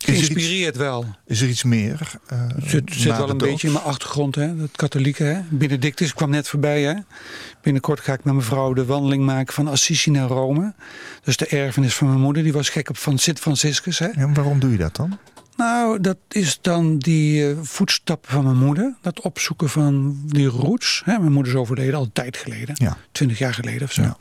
[0.07, 1.05] er geïnspireerd wel.
[1.27, 2.13] Is er iets meer?
[2.27, 3.49] Het zit, zit wel een dood?
[3.49, 4.57] beetje in mijn achtergrond, hè?
[4.57, 5.23] het katholieke.
[5.23, 5.41] Hè?
[5.49, 6.83] Benedictus kwam net voorbij.
[6.83, 6.95] Hè?
[7.63, 10.75] Binnenkort ga ik met mijn vrouw de wandeling maken van Assisi naar Rome.
[11.23, 13.99] Dus de erfenis van mijn moeder, die was gek op van Sint Franciscus.
[13.99, 14.07] Hè?
[14.07, 15.19] En waarom doe je dat dan?
[15.57, 18.95] Nou, dat is dan die eh, voetstappen van mijn moeder.
[19.01, 21.03] Dat opzoeken van die roots.
[21.05, 21.19] Hè?
[21.19, 22.75] Mijn moeder is overleden al een tijd geleden.
[22.79, 22.97] Ja.
[23.13, 24.03] Twintig jaar geleden of zo.
[24.03, 24.17] Ja.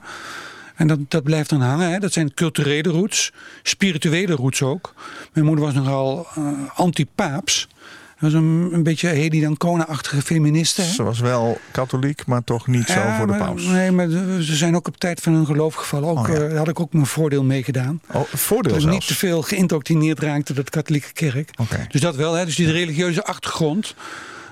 [0.75, 1.91] En dat, dat blijft dan hangen.
[1.91, 1.99] Hè?
[1.99, 3.31] Dat zijn culturele roots.
[3.63, 4.93] Spirituele roots ook.
[5.33, 6.43] Mijn moeder was nogal eh,
[6.75, 7.67] anti-paaps.
[8.19, 10.81] Dat was een, een beetje Hedy Dancona-achtige feministe.
[10.81, 10.87] hè?
[10.87, 13.63] Ze was wel katholiek, maar toch niet zo voor de paus.
[13.63, 16.09] Nee, maar ze zijn ook op tijd van hun geloof gevallen.
[16.09, 16.33] Ook, Oh, ja.
[16.33, 18.01] eh, daar had ik ook mijn voordeel mee gedaan.
[18.11, 19.07] Oh, voordeel Dat ik niet zelfs.
[19.07, 21.49] te veel geïndoctrineerd raakte door de katholieke kerk.
[21.91, 22.45] Dus dat wel, hè?
[22.45, 23.95] dus die religieuze achtergrond,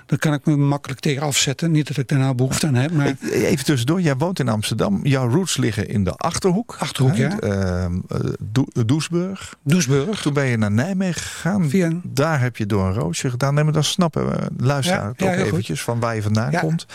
[0.05, 1.71] daar kan ik me makkelijk tegen afzetten.
[1.71, 4.49] Niet dat ik daar nou behoefte aan heb, maar Ik- Even tussendoor, jij woont in
[4.49, 4.99] Amsterdam.
[5.05, 6.75] Jouw roots liggen in de Achterhoek.
[6.79, 7.39] Achterhoek, ja.
[7.39, 7.85] eh,
[8.39, 9.55] Doe- Doesburg.
[9.63, 10.21] Doesburg.
[10.21, 11.69] Toen ben je naar Nijmegen gegaan.
[11.69, 13.53] Via- Daar heb je door een roosje gedaan.
[13.53, 15.51] Nee, maar dan snappen we, luisteraar, Ja, ja, heel goed.
[15.51, 16.85] eventjes van waar je vandaan komt.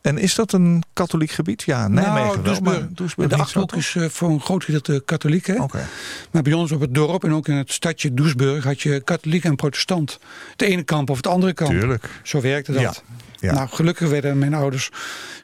[0.00, 1.62] En is dat een katholiek gebied?
[1.62, 5.02] Ja, Nijmegen nou, wel, Doesburg, maar Doesburg de Achterhoek is eh, voor een groot gedeelte
[5.04, 5.46] katholiek.
[5.46, 5.62] Hè?
[5.62, 5.86] Oké.
[6.30, 9.44] Maar bij ons op het dorp en ook in het stadje Doesburg had je katholiek
[9.44, 10.18] en protestant.
[10.50, 11.70] Het ene kamp of het andere kamp.
[11.70, 12.20] Tuurlijk.
[12.22, 12.82] Zo werkte dat.
[12.82, 12.94] Ja,
[13.40, 13.52] ja.
[13.52, 14.90] Nou, gelukkig werden mijn ouders.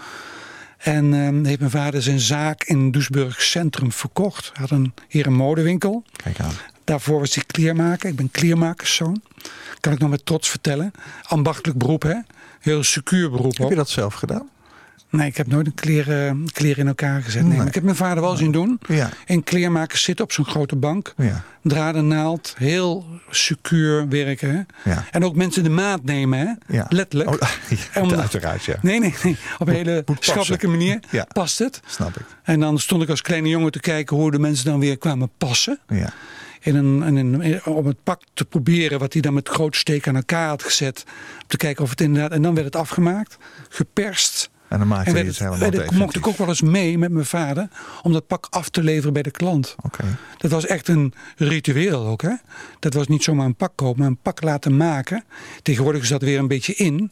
[0.77, 4.51] En ehm, heeft mijn vader zijn zaak in Doesburg Centrum verkocht.
[4.53, 6.03] Hij had een, hier een modewinkel.
[6.23, 6.53] Kijk aan.
[6.89, 8.09] Daarvoor was hij kleermaker.
[8.09, 9.21] Ik ben kleermakerszoon.
[9.79, 10.91] Kan ik nog met trots vertellen.
[11.23, 12.15] Ambachtelijk beroep, hè?
[12.59, 13.69] Heel secuur beroep Heb ook.
[13.69, 14.49] je dat zelf gedaan?
[15.09, 17.39] Nee, ik heb nooit een kleren, kleren in elkaar gezet.
[17.41, 17.57] Nee, Nee.
[17.57, 18.79] maar ik heb mijn vader wel zien doen.
[18.87, 19.09] Ja.
[19.25, 21.13] In kleermakers zitten op zo'n grote bank.
[21.17, 21.43] Ja.
[21.63, 22.53] Draden, naald.
[22.57, 24.49] Heel secuur werken.
[24.83, 24.89] Hè?
[24.91, 25.05] Ja.
[25.11, 26.75] En ook mensen de maat nemen, hè?
[26.77, 26.85] Ja.
[26.89, 27.29] Letterlijk.
[27.29, 27.49] Oh,
[27.93, 28.75] ja, Om- uiteraard, ja.
[28.81, 29.37] Nee, nee, nee.
[29.59, 31.25] Op een hele schappelijke manier Ja.
[31.33, 31.79] past het.
[31.85, 32.25] Snap ik.
[32.43, 35.29] En dan stond ik als kleine jongen te kijken hoe de mensen dan weer kwamen
[35.37, 35.79] passen.
[35.87, 36.13] Ja.
[36.59, 40.07] In een, in een, om het pak te proberen wat hij dan met groot steek
[40.07, 41.03] aan elkaar had gezet.
[41.41, 42.31] Om te kijken of het inderdaad...
[42.31, 43.37] En dan werd het afgemaakt,
[43.69, 44.49] geperst.
[44.67, 47.11] En dan maakte werd het het, helemaal het- mocht ik ook wel eens mee met
[47.11, 47.67] mijn vader
[48.01, 49.75] om dat pak af te leveren bij de klant.
[49.81, 50.03] Oké.
[50.37, 52.21] Dat was echt een ritueel ook.
[52.21, 52.33] Hè?
[52.79, 55.23] Dat was niet zomaar een pak kopen, maar een pak laten maken.
[55.61, 57.11] Tegenwoordig is dat weer een beetje in.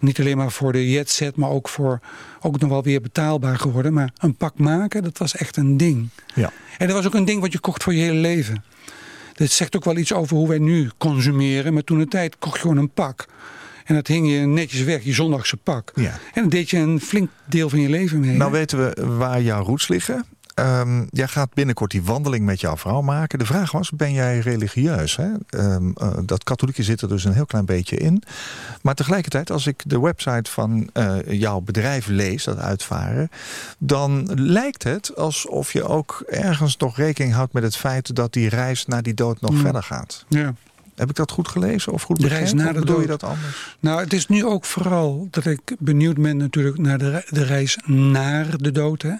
[0.00, 2.00] Niet alleen maar voor de jetset, maar ook voor
[2.40, 3.92] ook nog wel weer betaalbaar geworden.
[3.92, 6.08] Maar een pak maken, dat was echt een ding.
[6.34, 6.52] Ja.
[6.78, 8.64] En dat was ook een ding wat je kocht voor je hele leven.
[9.38, 11.72] Dit zegt ook wel iets over hoe wij nu consumeren.
[11.74, 13.26] Maar toen de tijd kocht je gewoon een pak.
[13.84, 15.92] En dat hing je netjes weg, je zondagse pak.
[15.94, 16.10] Ja.
[16.10, 18.36] En dan deed je een flink deel van je leven mee.
[18.36, 18.58] Nou hè?
[18.58, 20.26] weten we waar jouw roots liggen.
[20.58, 23.38] Ehm, jij gaat binnenkort die wandeling met jouw vrouw maken.
[23.38, 25.16] De vraag was, ben jij religieus?
[25.16, 25.28] Hè?
[25.48, 28.22] Ehm, eh, dat katholieke zit er dus een heel klein beetje in.
[28.82, 33.30] Maar tegelijkertijd, als ik de website van eh, jouw bedrijf lees, dat uitvaren...
[33.78, 38.14] dan lijkt het alsof je ook ergens nog rekening houdt met het feit...
[38.14, 39.60] dat die reis naar die dood nog Hmm.
[39.60, 40.24] verder gaat.
[40.28, 40.54] ja.
[40.94, 42.56] Heb ik dat goed gelezen of goed De begrepen?
[42.56, 43.76] reis naar de je dat anders?
[43.80, 47.78] Nou, het is nu ook vooral dat ik benieuwd ben natuurlijk naar de, de reis
[47.84, 49.02] naar de dood.
[49.02, 49.12] Hè?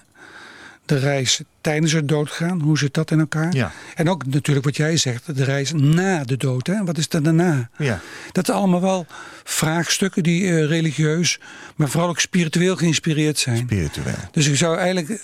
[0.89, 3.55] De reis tijdens het doodgaan, hoe zit dat in elkaar?
[3.55, 3.73] Ja.
[3.95, 6.67] En ook natuurlijk wat jij zegt, de reis na de dood.
[6.67, 6.85] Hè?
[6.85, 7.71] Wat is er daarna?
[7.79, 8.01] Ja.
[8.33, 9.07] Dat zijn allemaal wel
[9.45, 11.41] vraagstukken die eh, religieus,
[11.77, 13.57] maar vooral ook spiritueel geïnspireerd zijn.
[13.57, 14.15] Spiritueel.
[14.31, 15.21] Dus ik zou eigenlijk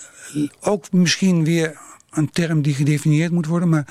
[0.61, 1.79] ook misschien weer
[2.11, 3.87] een term die gedefinieerd moet worden, maar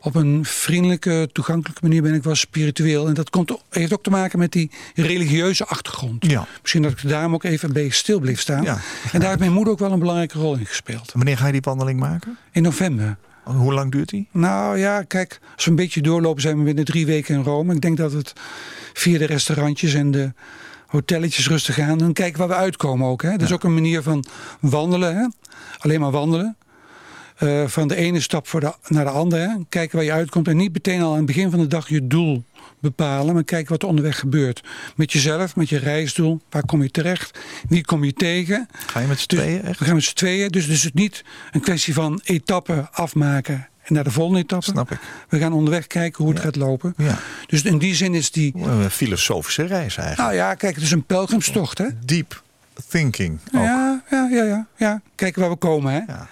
[0.00, 3.08] op een vriendelijke, toegankelijke manier ben ik wel spiritueel.
[3.08, 6.26] En dat komt, heeft ook te maken met die religieuze achtergrond.
[6.26, 6.46] Ja.
[6.60, 8.62] Misschien dat ik daarom ook even bij stil bleef staan.
[8.62, 8.78] Ja,
[9.12, 11.12] en daar heeft mijn moeder ook wel een belangrijke rol in gespeeld.
[11.12, 12.38] Wanneer ga je die wandeling maken?
[12.52, 13.16] In november.
[13.42, 14.28] Hoe lang duurt die?
[14.30, 17.74] Nou ja, kijk, als we een beetje doorlopen zijn we binnen drie weken in Rome.
[17.74, 18.32] Ik denk dat het
[18.92, 20.32] via de restaurantjes en de
[20.86, 21.98] hotelletjes rustig gaan.
[21.98, 23.22] Dan kijken waar we uitkomen ook.
[23.22, 23.30] Hè.
[23.30, 24.24] Dat is ook een manier van
[24.60, 25.16] wandelen.
[25.16, 25.26] Hè.
[25.78, 26.56] Alleen maar wandelen.
[27.38, 29.48] Eh, van de ene stap voor de, naar de andere.
[29.48, 29.54] Hè.
[29.68, 30.48] Kijken waar je uitkomt.
[30.48, 32.44] En niet meteen al aan het begin van de dag je doel
[32.80, 34.62] bepalen, maar kijken wat er onderweg gebeurt.
[34.96, 38.68] Met jezelf, met je reisdoel, waar kom je terecht, wie kom je tegen.
[38.86, 39.78] Ga je met z'n Dus tweeën echt?
[39.78, 43.68] We gaan met z'n tweeën, dus, dus het is niet een kwestie van etappen afmaken
[43.82, 44.64] en naar de volgende etappe.
[44.64, 44.98] Snap ik.
[45.28, 46.44] We gaan onderweg kijken hoe het Ja.
[46.48, 46.94] gaat lopen.
[46.96, 47.18] Ja.
[47.46, 48.52] Dus in die zin is die.
[48.56, 50.18] Een filosofische reis eigenlijk.
[50.18, 51.86] Nou ja, kijk, het is een pelgrimstocht, hè?
[52.04, 52.42] Deep
[52.88, 53.62] thinking ook.
[53.62, 55.00] Ja, ja, ja, ja, ja.
[55.14, 55.98] Kijken waar we komen, hè?
[56.12, 56.28] Ja.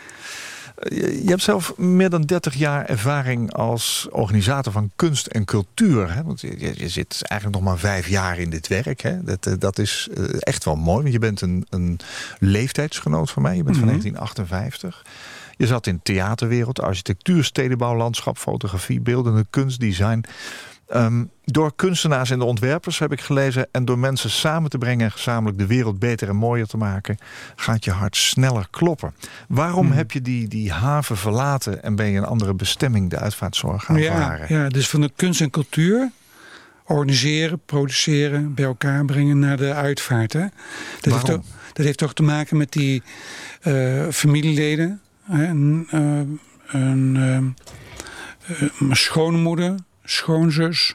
[0.82, 6.14] Je hebt zelf meer dan 30 jaar ervaring als organisator van kunst en cultuur.
[6.14, 6.22] Hè?
[6.22, 9.00] Want je, je- zit eigenlijk nog maar vijf jaar in dit werk.
[9.00, 9.22] Hè?
[9.24, 11.98] Dat, eh, dat is eh, echt wel mooi, want je bent een, een
[12.38, 13.56] leeftijdsgenoot van mij.
[13.56, 13.94] Je bent van Mhm.
[13.94, 15.04] 1958.
[15.56, 20.24] Je zat in theaterwereld, architectuur, stedenbouw, landschap, fotografie, beeldende kunst, design.
[20.86, 23.68] Ehm, door kunstenaars en de ontwerpers heb ik gelezen...
[23.72, 27.18] en door mensen samen te brengen en gezamenlijk de wereld beter en mooier te maken...
[27.56, 29.14] gaat je hart sneller kloppen.
[29.48, 29.96] Waarom Hmm.
[29.96, 31.82] heb je die, die haven verlaten...
[31.82, 34.46] en ben je een andere bestemming, de uitvaartzorg, gaan ja, varen?
[34.48, 36.10] ja, dus van de kunst en cultuur
[36.86, 40.32] organiseren, produceren, bij elkaar brengen naar de uitvaart.
[40.32, 40.46] Hè?
[41.00, 43.02] Dat, heeft ook, dat heeft toch te maken met die
[43.60, 45.00] eh, familieleden.
[45.22, 45.46] Hè?
[45.46, 49.74] Een, eh, een, eh, mijn schoonmoeder,
[50.06, 50.94] schoonzus,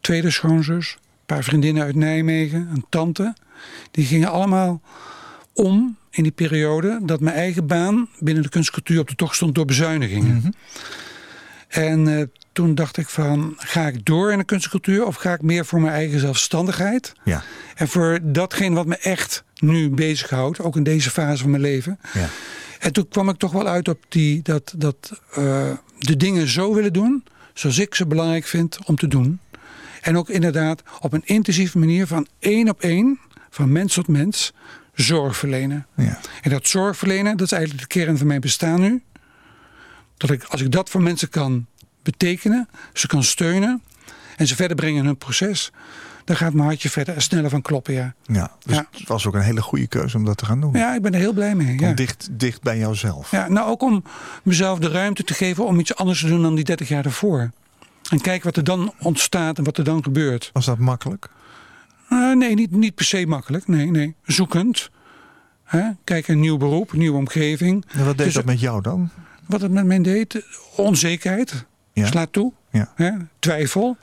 [0.00, 3.34] tweede schoonzus, een paar vriendinnen uit Nijmegen, een tante.
[3.90, 4.80] Die gingen allemaal
[5.52, 9.54] om in die periode dat mijn eigen baan binnen de kunstcultuur op de tocht stond
[9.54, 10.34] door bezuinigingen.
[10.36, 10.50] Mhm.
[11.68, 15.42] En eh, toen dacht ik van, ga ik door in de kunstcultuur of ga ik
[15.42, 17.12] meer voor mijn eigen zelfstandigheid?
[17.24, 17.42] Ja,
[17.74, 21.98] En voor datgene wat me echt nu bezighoudt, ook in deze fase van mijn leven.
[22.12, 22.28] ja.
[22.78, 26.74] En toen kwam ik toch wel uit op die, dat, dat eh, de dingen zo
[26.74, 29.40] willen doen, zoals ik ze belangrijk vind om te doen.
[30.00, 34.52] En ook inderdaad op een intensieve manier van één op één, van mens tot mens,
[34.94, 35.86] zorg verlenen.
[35.96, 36.20] ja.
[36.42, 39.02] En dat zorg verlenen, dat is eigenlijk de kern van mijn bestaan nu.
[40.16, 41.66] Dat ik, als ik dat voor mensen kan
[42.02, 43.82] betekenen, ze kan steunen
[44.36, 45.70] en ze verder brengen in hun proces,
[46.24, 48.14] dan gaat mijn hartje verder en sneller van kloppen, ja.
[48.22, 48.50] ja.
[48.64, 48.86] Dus Ja.
[48.90, 50.72] het was ook een hele goede keuze om dat te gaan doen.
[50.72, 51.78] Ja, ik ben er heel blij mee.
[51.78, 51.92] Ja.
[51.92, 53.30] dicht, dicht bij jouzelf.
[53.30, 54.04] Ja, nou ook om
[54.42, 57.50] mezelf de ruimte te geven om iets anders te doen dan die 30 jaar daarvoor.
[58.10, 60.50] En kijk wat er dan ontstaat en wat er dan gebeurt.
[60.52, 61.28] Was dat makkelijk?
[62.08, 63.68] Eh, nee, niet, niet per se makkelijk.
[63.68, 64.14] Nee, nee.
[64.22, 64.90] Zoekend.
[65.64, 65.82] Hè?
[66.04, 67.84] Kijk, een nieuw beroep, een nieuwe omgeving.
[67.88, 69.10] En wat deed Dus- dat met jou dan?
[69.46, 70.44] Wat het met mij deed,
[70.76, 71.64] onzekerheid.
[71.92, 72.06] Ja.
[72.06, 72.52] Slaat toe.
[72.70, 72.92] Ja.
[72.94, 73.10] Hè?
[73.38, 73.96] Twijfel.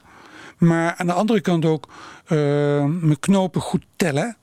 [0.62, 1.88] Maar aan de andere kant ook
[2.26, 2.38] eh,
[2.86, 4.38] mijn knopen goed tellen.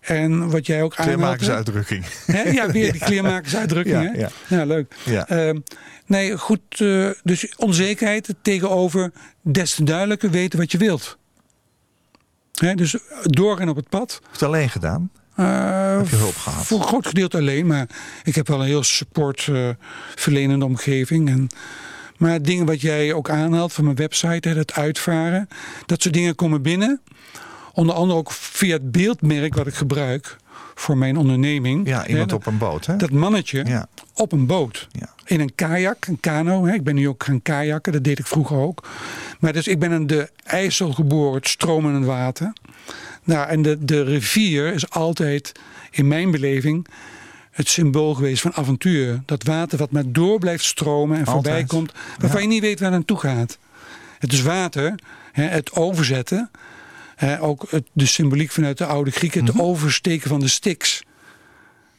[0.00, 1.16] En wat jij ook aanhaalde.
[1.16, 2.04] Kleermakersuitdrukking.
[2.26, 2.42] Hè?
[2.42, 4.02] Ja, weer die kleermakersuitdrukking.
[4.02, 4.18] Ja, hè?
[4.18, 4.28] ja.
[4.48, 4.94] ja, leuk.
[5.04, 5.28] Ja.
[5.28, 5.58] Ehm,
[6.06, 6.60] nee, goed.
[6.76, 11.18] eh, dus onzekerheid tegenover des te duidelijker weten wat je wilt.
[12.54, 14.12] Hè, dus doorgaan op het pad.
[14.12, 15.10] Heb je het alleen gedaan?
[15.34, 16.66] Eh, Heb je hulp gehad?
[16.66, 17.86] Voor een groot gedeelte alleen, maar
[18.24, 19.48] ik heb wel een heel support
[20.14, 21.28] verlenende omgeving.
[21.28, 21.48] En,
[22.20, 25.48] maar dingen wat jij ook aanhaalt van mijn website, hè, het uitvaren,
[25.86, 27.00] dat soort dingen komen binnen.
[27.72, 30.36] Onder andere ook via het beeldmerk wat ik gebruik
[30.74, 31.88] voor mijn onderneming.
[31.88, 32.96] Ja, iemand Hè, op een boot, hè?
[32.96, 33.86] Dat mannetje Ja.
[34.14, 34.88] op een boot.
[34.90, 35.08] Ja.
[35.24, 36.66] In een kajak, een kano.
[36.66, 36.74] Hè.
[36.74, 38.88] Ik ben nu ook gaan kajakken, dat deed ik vroeger ook.
[39.40, 42.52] Maar dus ik ben aan de IJssel geboren, het stromende water.
[43.24, 45.52] Nou, en de, de rivier is altijd,
[45.90, 46.86] in mijn beleving,
[47.50, 49.22] het symbool geweest van avontuur.
[49.26, 52.46] Dat water wat maar door blijft stromen en voorbij komt, waarvan Ja.
[52.46, 53.58] je niet weet waar het naartoe gaat.
[54.18, 54.94] Het is water,
[55.32, 56.50] hè, het overzetten.
[57.16, 61.02] Hè, ook het, de symboliek vanuit de oude Grieken, het oversteken van de Styx.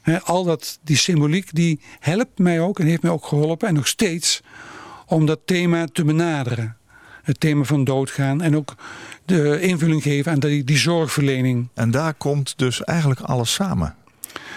[0.01, 3.73] Hè, al dat, die symboliek, die helpt mij ook en heeft mij ook geholpen en
[3.73, 4.41] nog steeds
[5.05, 6.77] om dat thema te benaderen.
[7.23, 8.75] Het thema van doodgaan en ook
[9.25, 11.67] de invulling geven aan die, die zorgverlening.
[11.73, 13.95] En daar komt dus eigenlijk alles samen.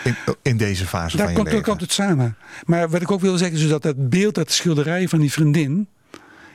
[0.05, 1.69] In, in deze fase Daar van je komt, daar leven.
[1.69, 2.37] komt het samen.
[2.65, 5.89] Maar wat ik ook wil zeggen is dat dat beeld, dat schilderij van die vriendin...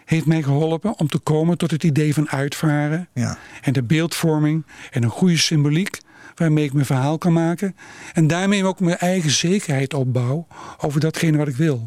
[0.05, 3.07] heeft mij geholpen om te komen tot het idee van uitvaren...
[3.13, 3.37] Ja.
[3.61, 5.97] en de beeldvorming en een goede symboliek...
[6.35, 7.75] waarmee ik mijn verhaal kan maken.
[8.13, 11.85] En daarmee ook mijn eigen zekerheid opbouw over datgene wat ik wil.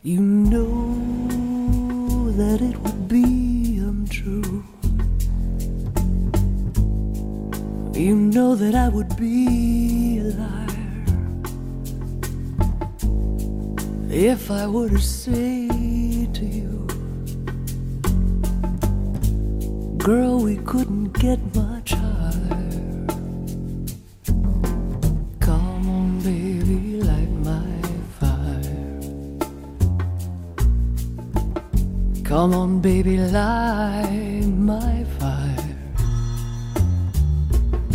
[0.00, 1.06] You know
[2.36, 4.62] that it would be untrue.
[7.92, 10.86] You know that I would be liar
[14.10, 15.68] if I were to say
[16.32, 16.86] to you,
[19.98, 23.06] Girl, we couldn't get much higher.
[25.40, 27.82] Come on, baby, light my
[28.18, 29.00] fire.
[32.24, 35.05] Come on, baby, light my.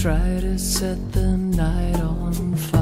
[0.02, 2.82] Try to set the night on fire.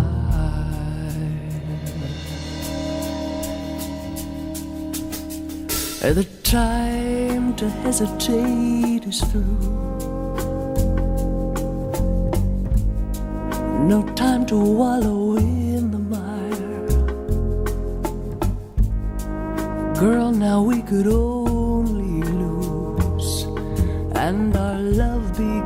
[6.14, 9.44] The time to hesitate is through.
[13.90, 16.88] No time to wallow in the mire.
[20.00, 23.44] Girl, now we could only lose,
[24.16, 25.59] and our love become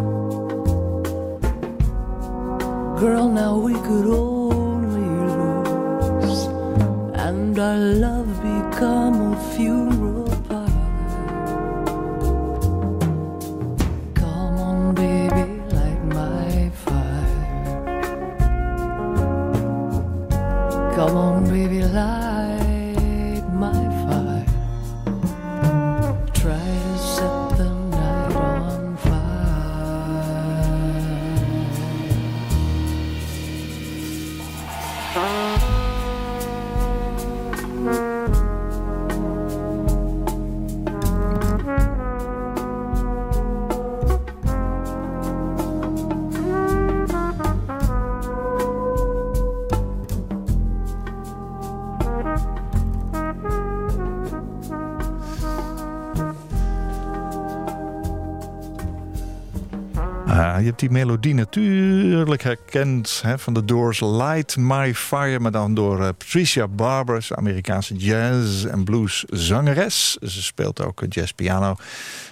[3.00, 4.37] Girl, now we could only
[60.80, 66.00] Je die melodie natuurlijk herkend hè, van de Doors Light My Fire, maar dan door
[66.00, 70.14] eh, Patricia Barber, Amerikaanse jazz- en blues zangeres.
[70.14, 71.76] Ze speelt ook eh, jazzpiano.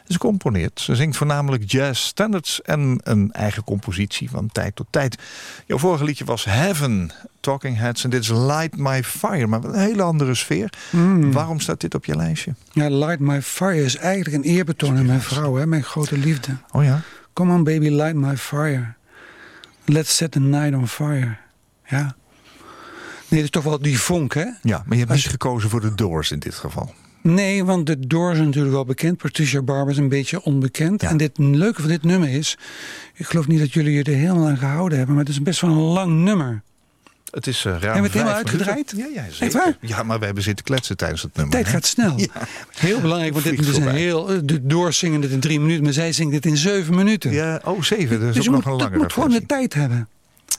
[0.09, 0.81] Ze componeert.
[0.81, 5.19] Ze zingt voornamelijk jazz standards en een eigen compositie van tijd tot tijd.
[5.67, 9.79] Jouw vorige liedje was Heaven, Talking Heads, en dit is Light My Fire, maar een
[9.79, 10.73] hele andere sfeer.
[11.33, 12.55] Waarom staat dit op je lijstje?
[12.73, 16.57] Ja, Light My Fire is eigenlijk een eerbetoon aan mijn vrouw, hè, mijn grote liefde.
[16.71, 17.03] Oh ja,
[17.37, 18.95] Come on baby, light my fire.
[19.85, 21.37] Let's set the night on fire.
[21.87, 22.17] Ja.
[23.29, 24.45] Nee, dat is toch wel die vonk, hè?
[24.63, 26.95] ja maar je hebt Als niet gekozen voor de Doors in dit geval.
[27.23, 29.17] Nee, want de Doors is natuurlijk wel bekend.
[29.17, 31.01] Patricia Barber is een beetje onbekend.
[31.01, 31.09] Ja.
[31.09, 32.59] En dit het leuke van dit nummer is...
[33.15, 35.17] Ik geloof niet dat jullie er helemaal aan gehouden hebben...
[35.17, 36.63] maar het is best wel een lang nummer.
[37.31, 38.93] Het is uh, ruim Hebben we het helemaal uitgedraaid?
[38.97, 39.59] Ja, ja, Echt zeker.
[39.59, 39.77] waar?
[39.81, 41.55] Ja, maar we hebben zitten kletsen tijdens het De nummer.
[41.57, 41.73] tijd hè?
[41.73, 42.19] gaat snel.
[42.35, 42.47] Ja.
[42.75, 44.31] Heel belangrijk, want dit is een heel...
[44.31, 45.85] eh, De Doors zingen dit in drie minuten...
[45.85, 47.33] maar zij zingt dit in zeven minuten.
[47.33, 48.21] Ja, oh, zeven.
[48.21, 50.09] Dat is dus ook moet, nog een dat langere moet gewoon de tijd hebben.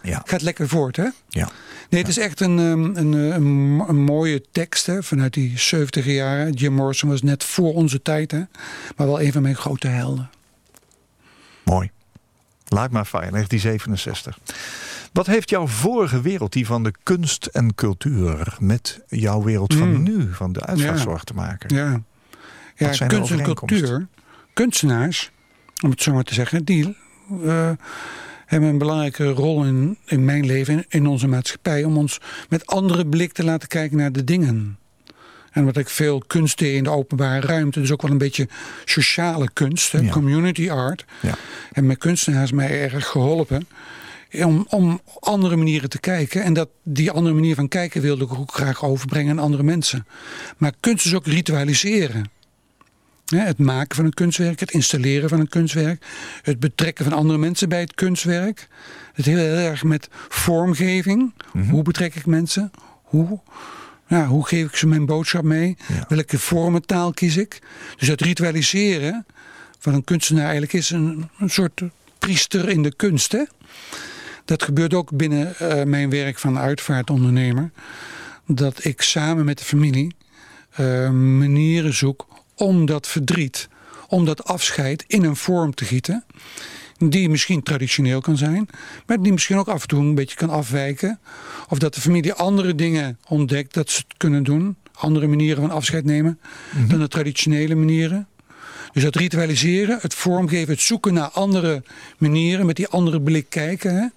[0.02, 1.08] Ja, Gaat lekker voort, hè?
[1.30, 1.50] ja.
[1.90, 3.44] Nee, het is echt een, ehm, een, eh, een,
[3.76, 6.52] mo- een mooie tekst hè, vanuit die 70 jaren.
[6.54, 8.42] Jim Morrison was net voor onze tijd, hè,
[8.96, 10.30] maar wel een van mijn grote helden.
[11.64, 11.92] Mooi.
[12.68, 14.38] Like My Fire, 1967.
[15.18, 19.90] Wat heeft jouw vorige wereld, die van de kunst en cultuur, met jouw wereld van
[19.94, 20.04] Mm.
[20.04, 21.76] nu, van de uitvaartzorg te maken?
[21.76, 22.02] Ja,
[22.76, 24.08] ja kunst en cultuur,
[24.54, 25.32] kunstenaars,
[25.84, 26.98] om het zo maar te zeggen, die
[27.44, 27.72] eh,
[28.46, 32.66] hebben een belangrijke rol in, in mijn leven, in, in onze maatschappij, om ons met
[32.66, 34.78] andere blik te laten kijken naar de dingen.
[35.52, 38.48] En wat ik veel kunst deed in de openbare ruimte, dus ook wel een beetje
[38.86, 40.10] sociale kunst, hè, Ja.
[40.10, 41.06] community art.
[41.22, 41.34] Ja.
[41.72, 43.68] En mijn kunstenaars mij erg geholpen
[44.32, 46.44] om, om andere manieren te kijken.
[46.44, 50.08] En dat die andere manier van kijken wilde ik ook graag overbrengen aan andere mensen.
[50.58, 52.30] Maar kunst is ook ritualiseren.
[53.36, 56.06] Het maken van een kunstwerk, het installeren van een kunstwerk,
[56.42, 58.68] het betrekken van andere mensen bij het kunstwerk.
[59.14, 61.34] Het heel, heel erg met vormgeving.
[61.54, 61.70] Mhm.
[61.70, 62.72] Hoe betrek ik mensen?
[63.04, 63.40] Hoe,
[64.08, 65.78] ja, hoe geef ik ze mijn boodschap mee?
[65.88, 66.06] Ja.
[66.08, 67.62] Welke vormentaal kies ik?
[67.98, 69.26] Dus het ritualiseren
[69.80, 71.82] van een kunstenaar eigenlijk is een, een soort
[72.20, 73.32] priester in de kunst.
[73.32, 73.44] Hè?
[74.48, 77.72] Dat gebeurt ook binnen eh, mijn werk van uitvaartondernemer.
[78.46, 80.16] Dat ik samen met de familie
[80.70, 83.70] eh, manieren zoek om dat verdriet,
[84.08, 86.24] om dat afscheid in een vorm te gieten.
[86.98, 88.70] Die misschien traditioneel kan zijn,
[89.06, 91.20] maar die misschien ook af en toe een beetje kan afwijken.
[91.70, 94.76] Of dat de familie andere dingen ontdekt dat ze het kunnen doen.
[94.94, 96.40] Andere manieren van afscheid nemen
[96.88, 98.28] dan de traditionele manieren.
[98.94, 101.84] Dus het ritualiseren, het vormgeven, het zoeken naar andere
[102.18, 103.96] manieren, met die andere blik kijken.
[103.96, 104.08] Hè?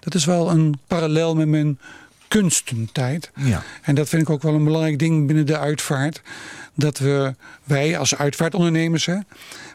[0.00, 1.78] Dat is wel een parallel met mijn
[2.28, 3.30] kunstentijd.
[3.34, 3.62] Ja.
[3.82, 6.22] En dat vind ik ook wel een belangrijk ding binnen de uitvaart.
[6.74, 9.18] Dat we, wij als uitvaartondernemers, hè,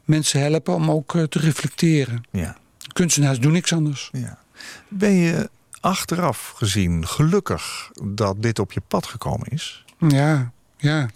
[0.04, 2.24] mensen helpen om ook eh, te reflecteren.
[2.32, 2.58] Ja.
[2.94, 4.10] Kunstenaars doen niks anders.
[4.12, 4.39] ja.
[4.88, 9.86] Ben je achteraf gezien gelukkig dat dit op je pad gekomen is?
[9.98, 11.10] Ja, ja.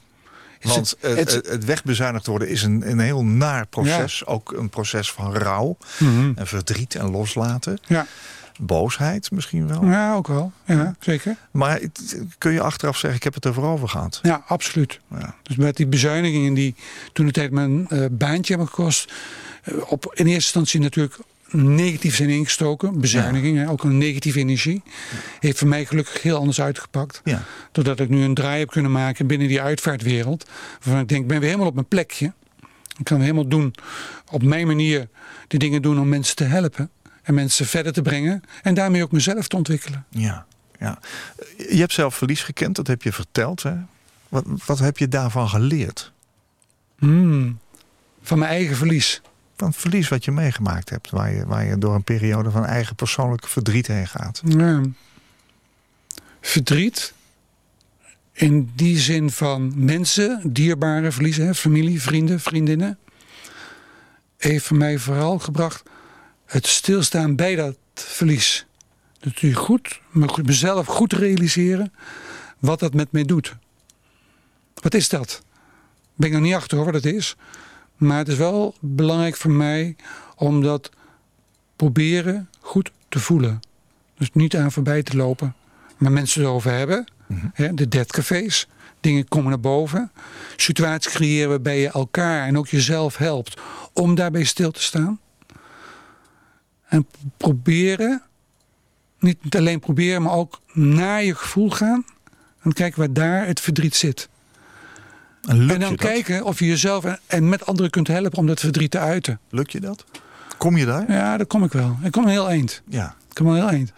[0.68, 4.26] Want het- het, het- het, wegbezuinigd worden is een, een heel naar proces.
[4.26, 6.32] Ook een proces van rouw Mhm.
[6.36, 7.78] en verdriet en loslaten.
[7.88, 8.06] Ja.
[8.60, 9.86] Boosheid misschien wel.
[9.86, 10.52] ja, ook wel.
[10.66, 11.36] Ja, zeker.
[11.52, 14.20] Maar het- kun je achteraf zeggen, ik heb het ervoor over gehad.
[14.24, 15.00] Ja, absoluut.
[15.20, 15.36] Ja.
[15.44, 16.76] Dus met die bezuinigingen die
[17.14, 19.14] toen de tijd mijn eh, baantje hebben gekost.
[19.64, 21.18] eh, op, in eerste instantie natuurlijk
[21.56, 23.00] negatief zijn ingestoken.
[23.00, 24.82] Bezuinigingen, ook een negatieve energie.
[25.40, 27.22] Heeft voor mij gelukkig heel anders uitgepakt.
[27.24, 27.44] Ja.
[27.72, 30.50] Doordat ik nu een draai heb kunnen maken binnen die uitvaartwereld.
[30.82, 32.34] Waarvan ik denk, ik ben weer helemaal op mijn plekje.
[32.98, 33.74] Ik kan helemaal doen,
[34.32, 35.08] op mijn manier,
[35.48, 36.90] die dingen doen om mensen te helpen.
[37.22, 38.44] En mensen verder te brengen.
[38.64, 40.06] En daarmee ook mezelf te ontwikkelen.
[40.10, 40.46] Ja,
[40.80, 41.00] ja.
[41.58, 43.64] Je hebt zelf verlies gekend, dat heb je verteld.
[43.64, 43.74] Hè?
[44.30, 46.12] Wat, wat heb je daarvan geleerd?
[46.98, 47.60] Hmm.
[48.22, 49.22] Van mijn eigen verlies.
[49.58, 52.96] Van verlies wat je meegemaakt hebt, waar je, waar je door een periode van eigen
[52.96, 54.42] persoonlijk verdriet heen gaat.
[54.46, 54.82] Ja.
[56.42, 57.14] Verdriet.
[58.32, 62.98] In die zin van mensen, dierbare verliezen, familie, vrienden, vriendinnen.
[64.38, 65.84] Heeft voor mij vooral gebracht
[66.46, 68.66] het stilstaan bij dat verlies.
[69.20, 70.00] Dat u goed-
[70.44, 71.94] mezelf goed realiseren
[72.60, 73.56] wat dat met mij doet.
[74.74, 75.44] Wat is dat?
[76.16, 77.36] Ben ik nog niet achter hoor, wat het is.
[77.96, 79.96] Maar het is wel belangrijk voor mij
[80.36, 80.90] om dat
[81.76, 83.60] proberen goed te voelen.
[84.18, 85.56] Dus niet aan voorbij te lopen.
[85.98, 87.08] Maar mensen erover hebben.
[87.54, 88.68] Hè, de deadcafés.
[89.00, 90.12] Dingen komen naar boven.
[90.56, 93.62] Situaties creëren waarbij je elkaar en ook jezelf helpt.
[93.94, 95.20] Om daarbij stil te staan.
[96.88, 98.22] En proberen.
[99.20, 102.06] Niet alleen proberen, maar ook naar je gevoel gaan.
[102.62, 104.30] En kijken waar daar het verdriet zit.
[105.48, 108.92] En dan kijken of je jezelf en- en met anderen kunt helpen om dat verdriet
[108.92, 109.40] te uiten.
[109.50, 110.06] Lukt je dat?
[110.58, 111.12] Kom je daar?
[111.12, 111.98] Ja, daar kom ik wel.
[112.04, 112.82] Ik kom heel eind.
[112.90, 113.16] Ja.
[113.30, 113.92] Ik kom heel eind.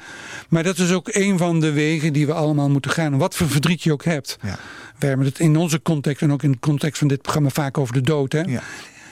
[0.49, 3.17] Maar dat is ook een van de wegen die we allemaal moeten gaan.
[3.17, 4.37] Wat voor verdriet je ook hebt.
[4.41, 4.57] Ja.
[4.99, 7.77] We hebben het in onze context en ook in de context van dit programma vaak
[7.77, 8.31] over de dood.
[8.31, 8.41] Hè?
[8.41, 8.61] ja.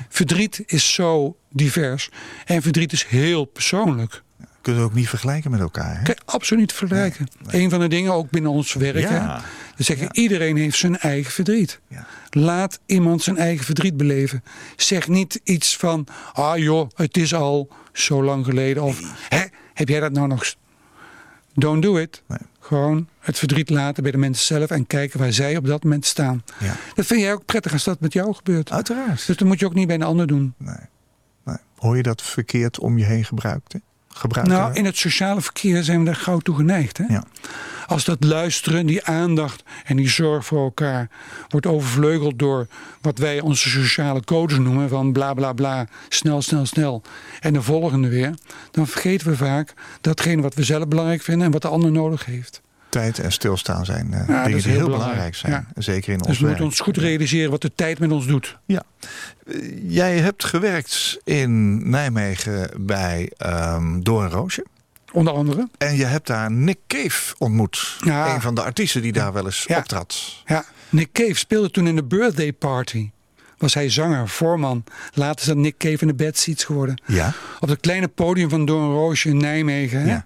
[0.09, 2.09] Verdriet is zo divers.
[2.45, 4.23] En verdriet is heel persoonlijk.
[4.61, 5.97] Kun je het ook niet vergelijken met elkaar.
[5.97, 6.03] Hè?
[6.03, 7.27] Kan je absoluut niet vergelijken.
[7.47, 8.97] Een van de dingen ook binnen ons werk.
[8.99, 9.41] Ja.
[9.76, 9.84] Hè?
[9.84, 11.80] We zeggen iedereen heeft zijn eigen verdriet.
[12.30, 14.43] Laat iemand zijn eigen verdriet beleven.
[14.76, 18.84] Zeg niet iets van, ah joh, het is al zo lang geleden.
[18.84, 20.55] Of, hè, heb jij dat nou nog...
[21.53, 22.23] Don't do it.
[22.28, 22.38] Nee.
[22.59, 26.05] Gewoon het verdriet laten bij de mensen zelf en kijken waar zij op dat moment
[26.05, 26.43] staan.
[26.59, 26.76] Ja.
[26.93, 28.71] Dat vind jij ook prettig als dat met jou gebeurt.
[28.71, 29.28] Uiteraard.
[29.28, 30.53] Dus dat moet je ook niet bij een ander doen.
[30.57, 30.76] Nee.
[31.43, 31.57] Nee.
[31.76, 33.73] Hoor je dat verkeerd om je heen gebruikt?
[33.73, 33.80] hè?
[34.43, 36.97] Nou, in het sociale verkeer zijn we daar gauw toe geneigd.
[36.97, 37.03] Hè?
[37.07, 37.24] Ja.
[37.88, 41.09] Als dat luisteren, die aandacht en die zorg voor elkaar
[41.49, 42.68] wordt overvleugeld door
[43.01, 47.01] wat wij onze sociale codes noemen: van bla bla bla, snel, snel, snel.
[47.39, 48.34] En de volgende weer.
[48.72, 52.26] Dan vergeten we vaak datgene wat we zelf belangrijk vinden en wat de ander nodig
[52.26, 52.61] heeft.
[53.01, 54.91] Tijd en stilstaan zijn eh, dat dingen is die heel heel belangrijk.
[54.91, 55.51] belangrijk zijn.
[55.75, 55.81] Ja.
[55.81, 56.57] Zeker in ons Dus we werk.
[56.59, 58.57] moeten ons goed realiseren wat de tijd met ons doet.
[58.65, 58.83] Ja.
[59.47, 59.55] Eh,
[59.91, 64.65] Jij hebt gewerkt in Nijmegen bij ehm Doornroosje.
[65.11, 65.69] Onder andere.
[65.77, 67.97] En je hebt daar Nick Cave ontmoet.
[67.99, 68.33] Ja.
[68.35, 69.77] Een van de artiesten die daar wel eens Ja.
[69.77, 70.41] optrad.
[70.45, 73.09] Ja, Nick Cave speelde toen in de birthday party.
[73.57, 74.83] Was hij zanger, voorman.
[75.13, 77.01] Later is dat Nick Cave in de Bad Seats geworden.
[77.05, 77.33] Ja.
[77.59, 80.01] Op het kleine podium van Doornroosje in Nijmegen.
[80.01, 80.07] Hè?
[80.11, 80.25] Ja.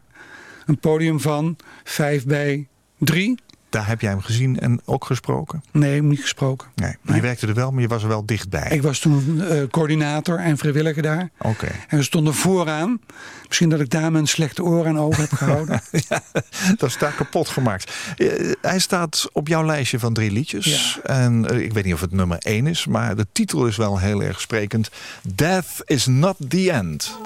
[0.70, 2.68] Een podium van 5 bij
[2.98, 3.38] 3.
[3.70, 5.64] Daar heb jij hem gezien en ook gesproken?
[5.72, 6.68] Nee, niet gesproken.
[6.76, 6.96] Nee.
[7.04, 8.70] Je werkte er wel, maar je was er wel dichtbij.
[8.70, 11.30] Ik was toen eh, coördinator en vrijwilliger daar.
[11.38, 11.68] Oké.
[11.88, 13.00] En we stonden vooraan.
[13.48, 15.82] Misschien dat ik daar mijn slechte oren aan ogen heb gehouden.
[16.78, 17.94] Dat is daar kapot gemaakt.
[18.18, 21.00] Eh, hij staat op jouw lijstje van drie liedjes.
[21.04, 24.00] En eh, ik weet niet of het nummer één is, maar de titel is wel
[24.00, 24.90] heel erg sprekend.
[25.36, 27.18] Death is not the end.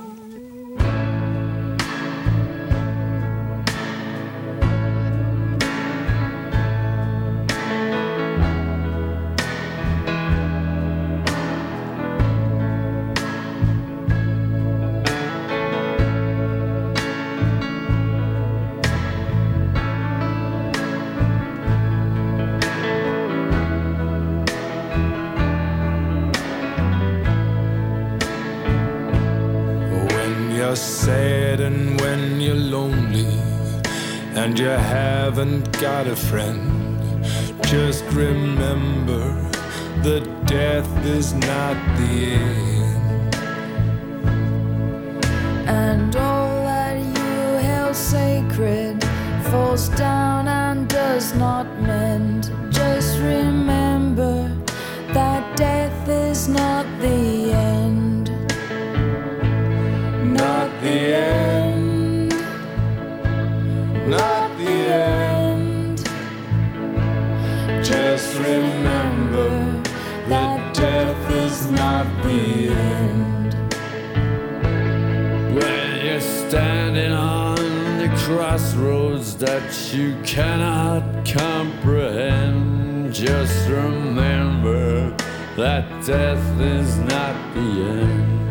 [86.74, 88.43] Is not the end.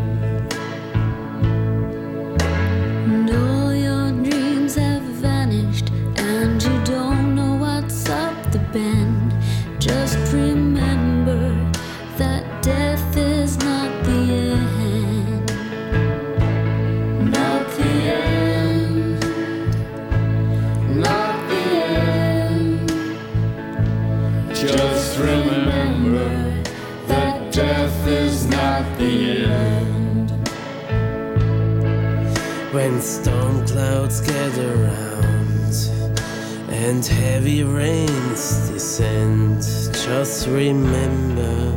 [36.92, 39.62] And heavy rains descend,
[40.04, 41.74] just remember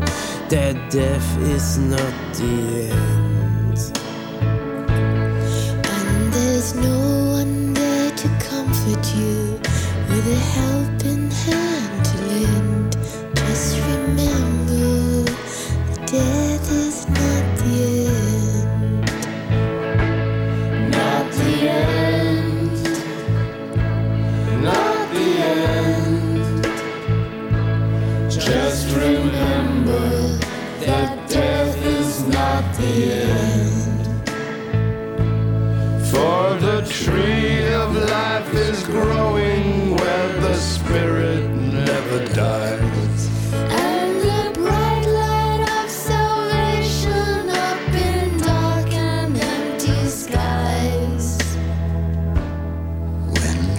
[0.49, 3.24] that death is not the end.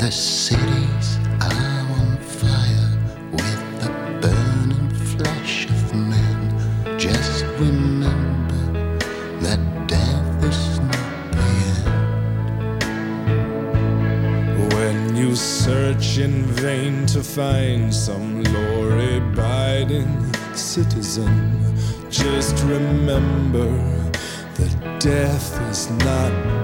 [0.07, 2.91] The cities are on fire
[3.33, 3.91] with the
[4.21, 6.39] burning flesh of men,
[6.97, 8.63] just remember
[9.41, 11.49] that death is not the
[12.87, 14.73] end.
[14.75, 18.85] When you search in vain to find some law
[19.17, 21.75] abiding citizen,
[22.11, 23.71] just remember
[24.55, 26.56] that death is not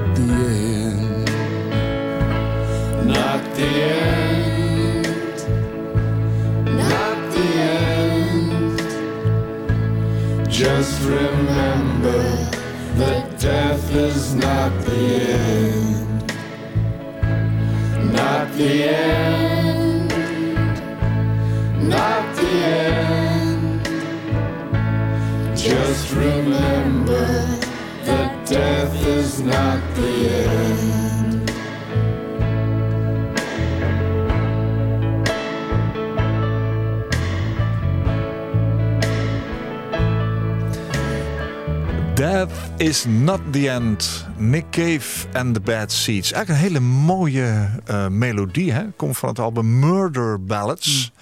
[43.09, 44.27] Not the end.
[44.37, 46.33] Nick Cave and the Bad Seeds.
[46.33, 48.73] Eigenlijk een hele mooie eh, melodie.
[48.73, 48.85] Hè?
[48.97, 51.13] Komt van het album Murder Ballads.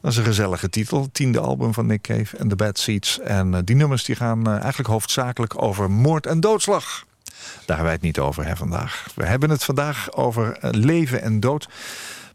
[0.00, 1.08] Dat is een gezellige titel.
[1.12, 3.20] Tiende album van Nick Cave and the Bad Seeds.
[3.20, 7.04] En eh, die nummers die gaan eh, eigenlijk hoofdzakelijk over moord en doodslag.
[7.24, 9.06] Daar hebben wij het niet over hè, vandaag.
[9.14, 11.68] We hebben het vandaag over leven en dood.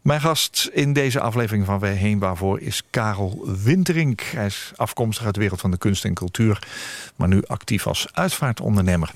[0.04, 4.20] Mijn gast in deze aflevering van Wij Heen Waarvoor is Karel Winterink.
[4.20, 6.66] Hij is afkomstig uit de wereld van de kunst en cultuur,
[7.16, 9.10] maar nu actief als uitvaartondernemer.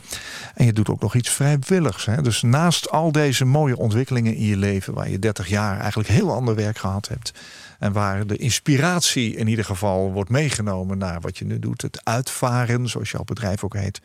[0.54, 2.04] En je doet ook nog iets vrijwilligs.
[2.04, 2.22] Hè?
[2.22, 6.32] Dus naast al deze mooie ontwikkelingen in je leven, waar je 30 jaar eigenlijk heel
[6.32, 7.32] ander werk gehad hebt.
[7.78, 11.82] En waar de inspiratie in ieder geval wordt meegenomen naar wat je nu doet.
[11.82, 14.00] Het uitvaren, zoals jouw bedrijf ook heet.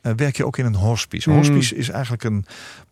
[0.00, 1.30] eh, werk je ook in een hospice.
[1.30, 1.36] Mm.
[1.36, 2.46] Hospice is eigenlijk een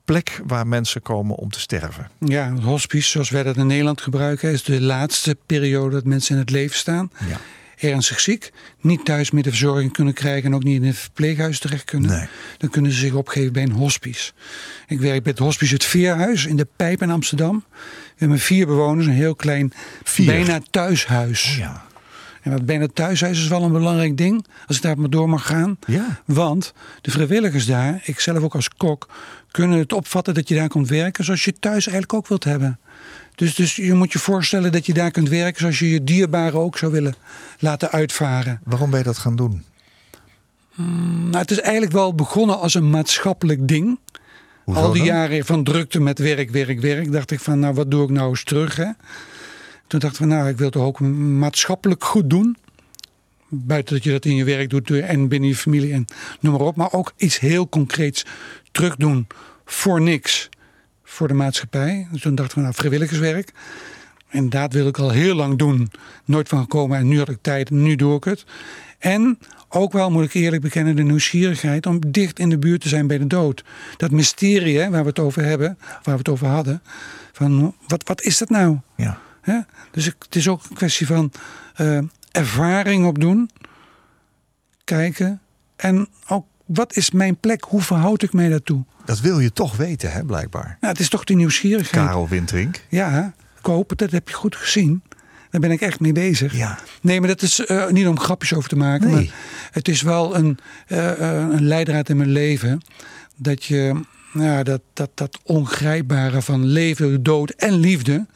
[0.05, 2.11] plek waar mensen komen om te sterven.
[2.18, 6.34] Ja, het hospice, zoals wij dat in Nederland gebruiken, is de laatste periode dat mensen
[6.34, 7.11] in het leven staan.
[7.28, 7.40] Ja.
[7.88, 11.59] Ernstig ziek, niet thuis meer de verzorging kunnen krijgen en ook niet in een verpleeghuis
[11.59, 12.11] terecht kunnen.
[12.11, 12.26] Nee.
[12.59, 14.32] Dan kunnen ze zich opgeven bij een hospice.
[14.86, 17.64] Ik werk bij het hospice Het Veerhuis in de Pijp in Amsterdam.
[17.70, 17.78] We
[18.16, 19.72] hebben vier bewoners, een heel klein,
[20.03, 20.26] Vier?
[20.26, 21.48] bijna thuishuis.
[21.50, 21.84] Oh ja.
[22.42, 25.46] En dat bijna thuishuis is wel een belangrijk ding, als ik daar maar door mag
[25.46, 25.78] gaan.
[25.86, 26.22] Ja.
[26.24, 29.09] Want de vrijwilligers daar, ik zelf ook als kok,
[29.53, 32.78] kunnen het opvatten dat je daar komt werken zoals je thuis eigenlijk ook wilt hebben.
[33.34, 36.61] Dus, dus je moet je voorstellen dat je daar kunt werken zoals je je dierbaren
[36.61, 37.14] ook zou willen
[37.59, 38.61] laten uitvaren.
[38.64, 39.64] Waarom ben je dat gaan doen?
[40.76, 43.98] Nou, het is eigenlijk wel begonnen als een maatschappelijk ding.
[44.64, 45.14] Hoezo Al die dan?
[45.14, 48.28] jaren van drukte met werk, werk, werk, dacht ik van, nou wat doe ik nou
[48.28, 48.76] eens terug?
[48.76, 48.90] Hè?
[49.86, 52.57] Toen dacht ik van, nou ik wil toch ook maatschappelijk goed doen.
[53.48, 56.05] Buiten dat je dat in je werk doet en binnen je familie en
[56.40, 56.76] noem maar op.
[56.76, 58.24] Maar ook iets heel concreets
[58.72, 59.26] terugdoen
[59.64, 60.48] voor niks.
[61.04, 62.06] Voor de maatschappij.
[62.10, 63.52] Dus toen dacht ik van, nou vrijwilligerswerk.
[64.28, 65.90] En dat wil ik al heel lang doen.
[66.24, 68.44] Nooit van gekomen en nu had ik tijd en nu doe ik het.
[68.98, 72.88] En ook wel, moet ik eerlijk bekennen, de nieuwsgierigheid om dicht in de buurt te
[72.88, 73.64] zijn bij de dood.
[73.96, 76.82] Dat mysterie hè, waar we het over hebben, waar we het over hadden.
[77.32, 78.78] Van wat, wat is dat nou?
[78.96, 79.18] Ja.
[79.40, 79.58] Hè?
[79.90, 81.32] Dus ik- het is ook een kwestie van
[81.74, 81.98] eh,
[82.30, 83.50] ervaring opdoen,
[84.84, 85.40] kijken
[85.76, 87.64] en ook wat is mijn plek?
[87.64, 88.84] Hoe verhoud ik mij daartoe?
[89.04, 90.76] Dat wil je toch weten, hè, blijkbaar.
[90.80, 92.06] Nou, het is toch die nieuwsgierigheid.
[92.06, 92.84] Karel Winterink.
[92.88, 95.02] Ja, kopen, dat heb je goed gezien.
[95.50, 96.56] Daar ben ik echt mee bezig.
[96.56, 96.78] Ja.
[97.02, 99.10] Nee, maar dat is eh, niet om grapjes over te maken.
[99.10, 99.14] Nee.
[99.14, 99.34] Maar
[99.70, 102.80] het is wel een, eh, eh, een leidraad in mijn leven.
[103.36, 104.00] Dat je
[104.32, 108.26] ja, dat, dat, dat ongrijpbare van leven, dood en liefde.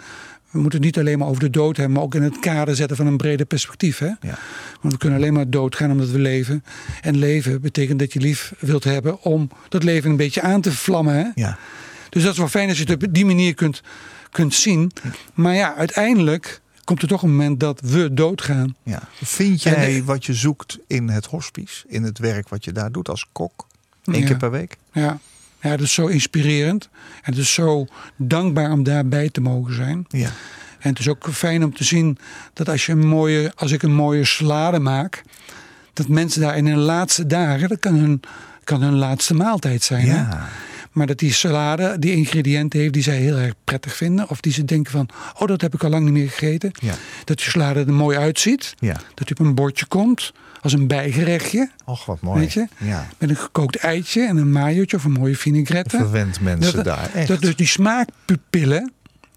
[0.50, 2.76] We moeten het niet alleen maar over de dood hebben, maar ook in het kader
[2.76, 3.98] zetten van een breder perspectief.
[3.98, 4.06] Hè?
[4.06, 4.38] Ja.
[4.80, 6.64] Want we kunnen alleen maar doodgaan omdat we leven.
[7.02, 10.72] En leven betekent dat je lief wilt hebben om dat leven een beetje aan te
[10.72, 11.14] vlammen.
[11.14, 11.26] Hè?
[11.34, 11.58] Ja.
[12.08, 13.82] Dus dat is wel fijn als je het op die manier kunt,
[14.30, 14.90] kunt zien.
[15.34, 18.76] Maar ja, uiteindelijk komt er toch een moment dat we doodgaan.
[18.82, 19.02] ja.
[19.22, 21.84] Vind jij wat je zoekt in het hospice?
[21.88, 23.66] In het werk wat je daar doet als kok?
[24.02, 24.12] Ja.
[24.12, 24.76] keer per week?
[24.92, 25.18] Ja.
[25.60, 26.88] Ja, dat is zo inspirerend.
[27.22, 27.86] En het is zo
[28.16, 30.04] dankbaar om daarbij te mogen zijn.
[30.08, 30.30] Ja.
[30.78, 32.18] En het is ook fijn om te zien
[32.52, 35.22] dat als, je een mooie, als ik een mooie salade maak...
[35.92, 37.68] dat mensen daar in hun laatste dagen...
[37.68, 38.20] dat kan hun,
[38.64, 40.08] kan hun laatste maaltijd zijn.
[40.08, 40.16] Hè?
[40.16, 40.48] Ja.
[40.92, 44.28] Maar dat die salade die ingrediënten heeft die zij heel erg prettig vinden.
[44.28, 46.70] Of die ze denken van, oh dat heb ik al lang niet meer gegeten.
[46.80, 46.94] Ja.
[47.24, 48.74] Dat die salade er mooi uitziet.
[48.78, 49.00] Ja.
[49.14, 50.32] Dat die op een bordje komt.
[50.66, 51.70] Als een bijgerechtje.
[51.84, 52.40] Och, wat mooi.
[52.40, 52.66] Weet je?
[52.78, 53.06] Ja.
[53.18, 55.96] Met een gekookt eitje en een mayootje of een mooie vinaigrette.
[55.96, 57.10] Verwend mensen dat, daar.
[57.14, 57.28] Echt.
[57.28, 58.92] Dat dus die smaakpupillen.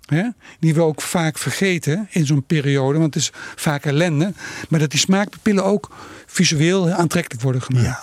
[0.06, 3.00] Hè, die we ook vaak vergeten in zo'n periode.
[3.00, 4.34] Want het is vaak ellende.
[4.70, 7.86] Maar dat die smaakpupillen ook visueel aantrekkelijk worden gemaakt.
[7.86, 8.02] ja.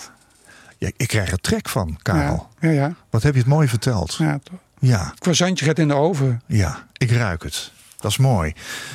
[0.77, 0.91] ja.
[0.97, 2.47] Ik krijg er trek van, Karel.
[2.59, 2.95] Ja, ja.
[3.09, 4.15] Wat heb je het mooi verteld.
[4.15, 4.59] ja toch.
[4.79, 5.13] Ja.
[5.19, 6.41] Croissantje gaat in de oven.
[6.45, 7.71] Ja, ik ruik het.
[7.97, 8.53] Dat is mooi.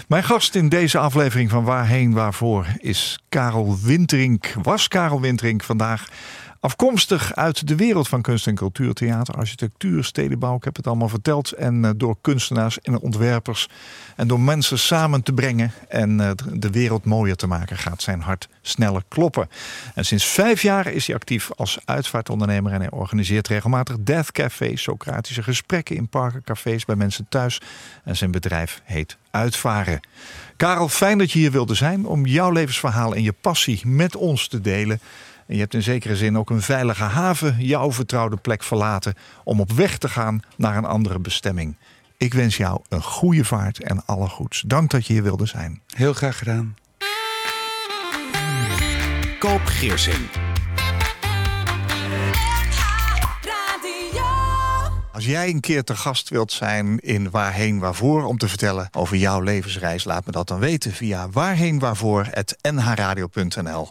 [0.09, 4.55] Mijn gast in deze aflevering van Waarheen Waarvoor is Karel Winterink.
[4.62, 6.09] Was Karel Winterink vandaag
[6.62, 10.56] Afkomstig uit de wereld van kunst en cultuur, theater, architectuur, stedenbouw.
[10.56, 11.52] Ik heb het allemaal verteld.
[11.52, 13.68] En eh, door kunstenaars en ontwerpers.
[14.16, 18.20] En door mensen samen te brengen en eh, de wereld mooier te maken, gaat zijn
[18.20, 19.48] hart sneller kloppen.
[19.94, 22.72] En sinds vijf jaar is hij actief als uitvaartondernemer.
[22.72, 27.60] En hij organiseert regelmatig death cafés, Socratische gesprekken in parken, cafés bij mensen thuis.
[28.04, 30.00] En zijn bedrijf heet Uitvaren.
[30.56, 34.48] Karel, fijn dat je hier wilde zijn om jouw levensverhaal en je passie met ons
[34.48, 35.00] te delen.
[35.47, 39.14] En je hebt in zekere zin ook een veilige haven, jouw vertrouwde plek verlaten
[39.45, 41.76] om op weg te gaan naar een andere bestemming.
[42.16, 44.62] Ik wens jou een goede vaart en alle goeds.
[44.66, 45.80] Dank dat je hier wilde zijn.
[45.86, 46.76] Heel graag gedaan.
[49.38, 50.28] Koop Geersing.
[55.12, 59.16] Als jij een keer te gast wilt zijn in Waarheen Waarvoor om te vertellen over
[59.16, 63.90] jouw levensreis, laat me dat dan weten via waarheenwaarvoor.nhradio.nl.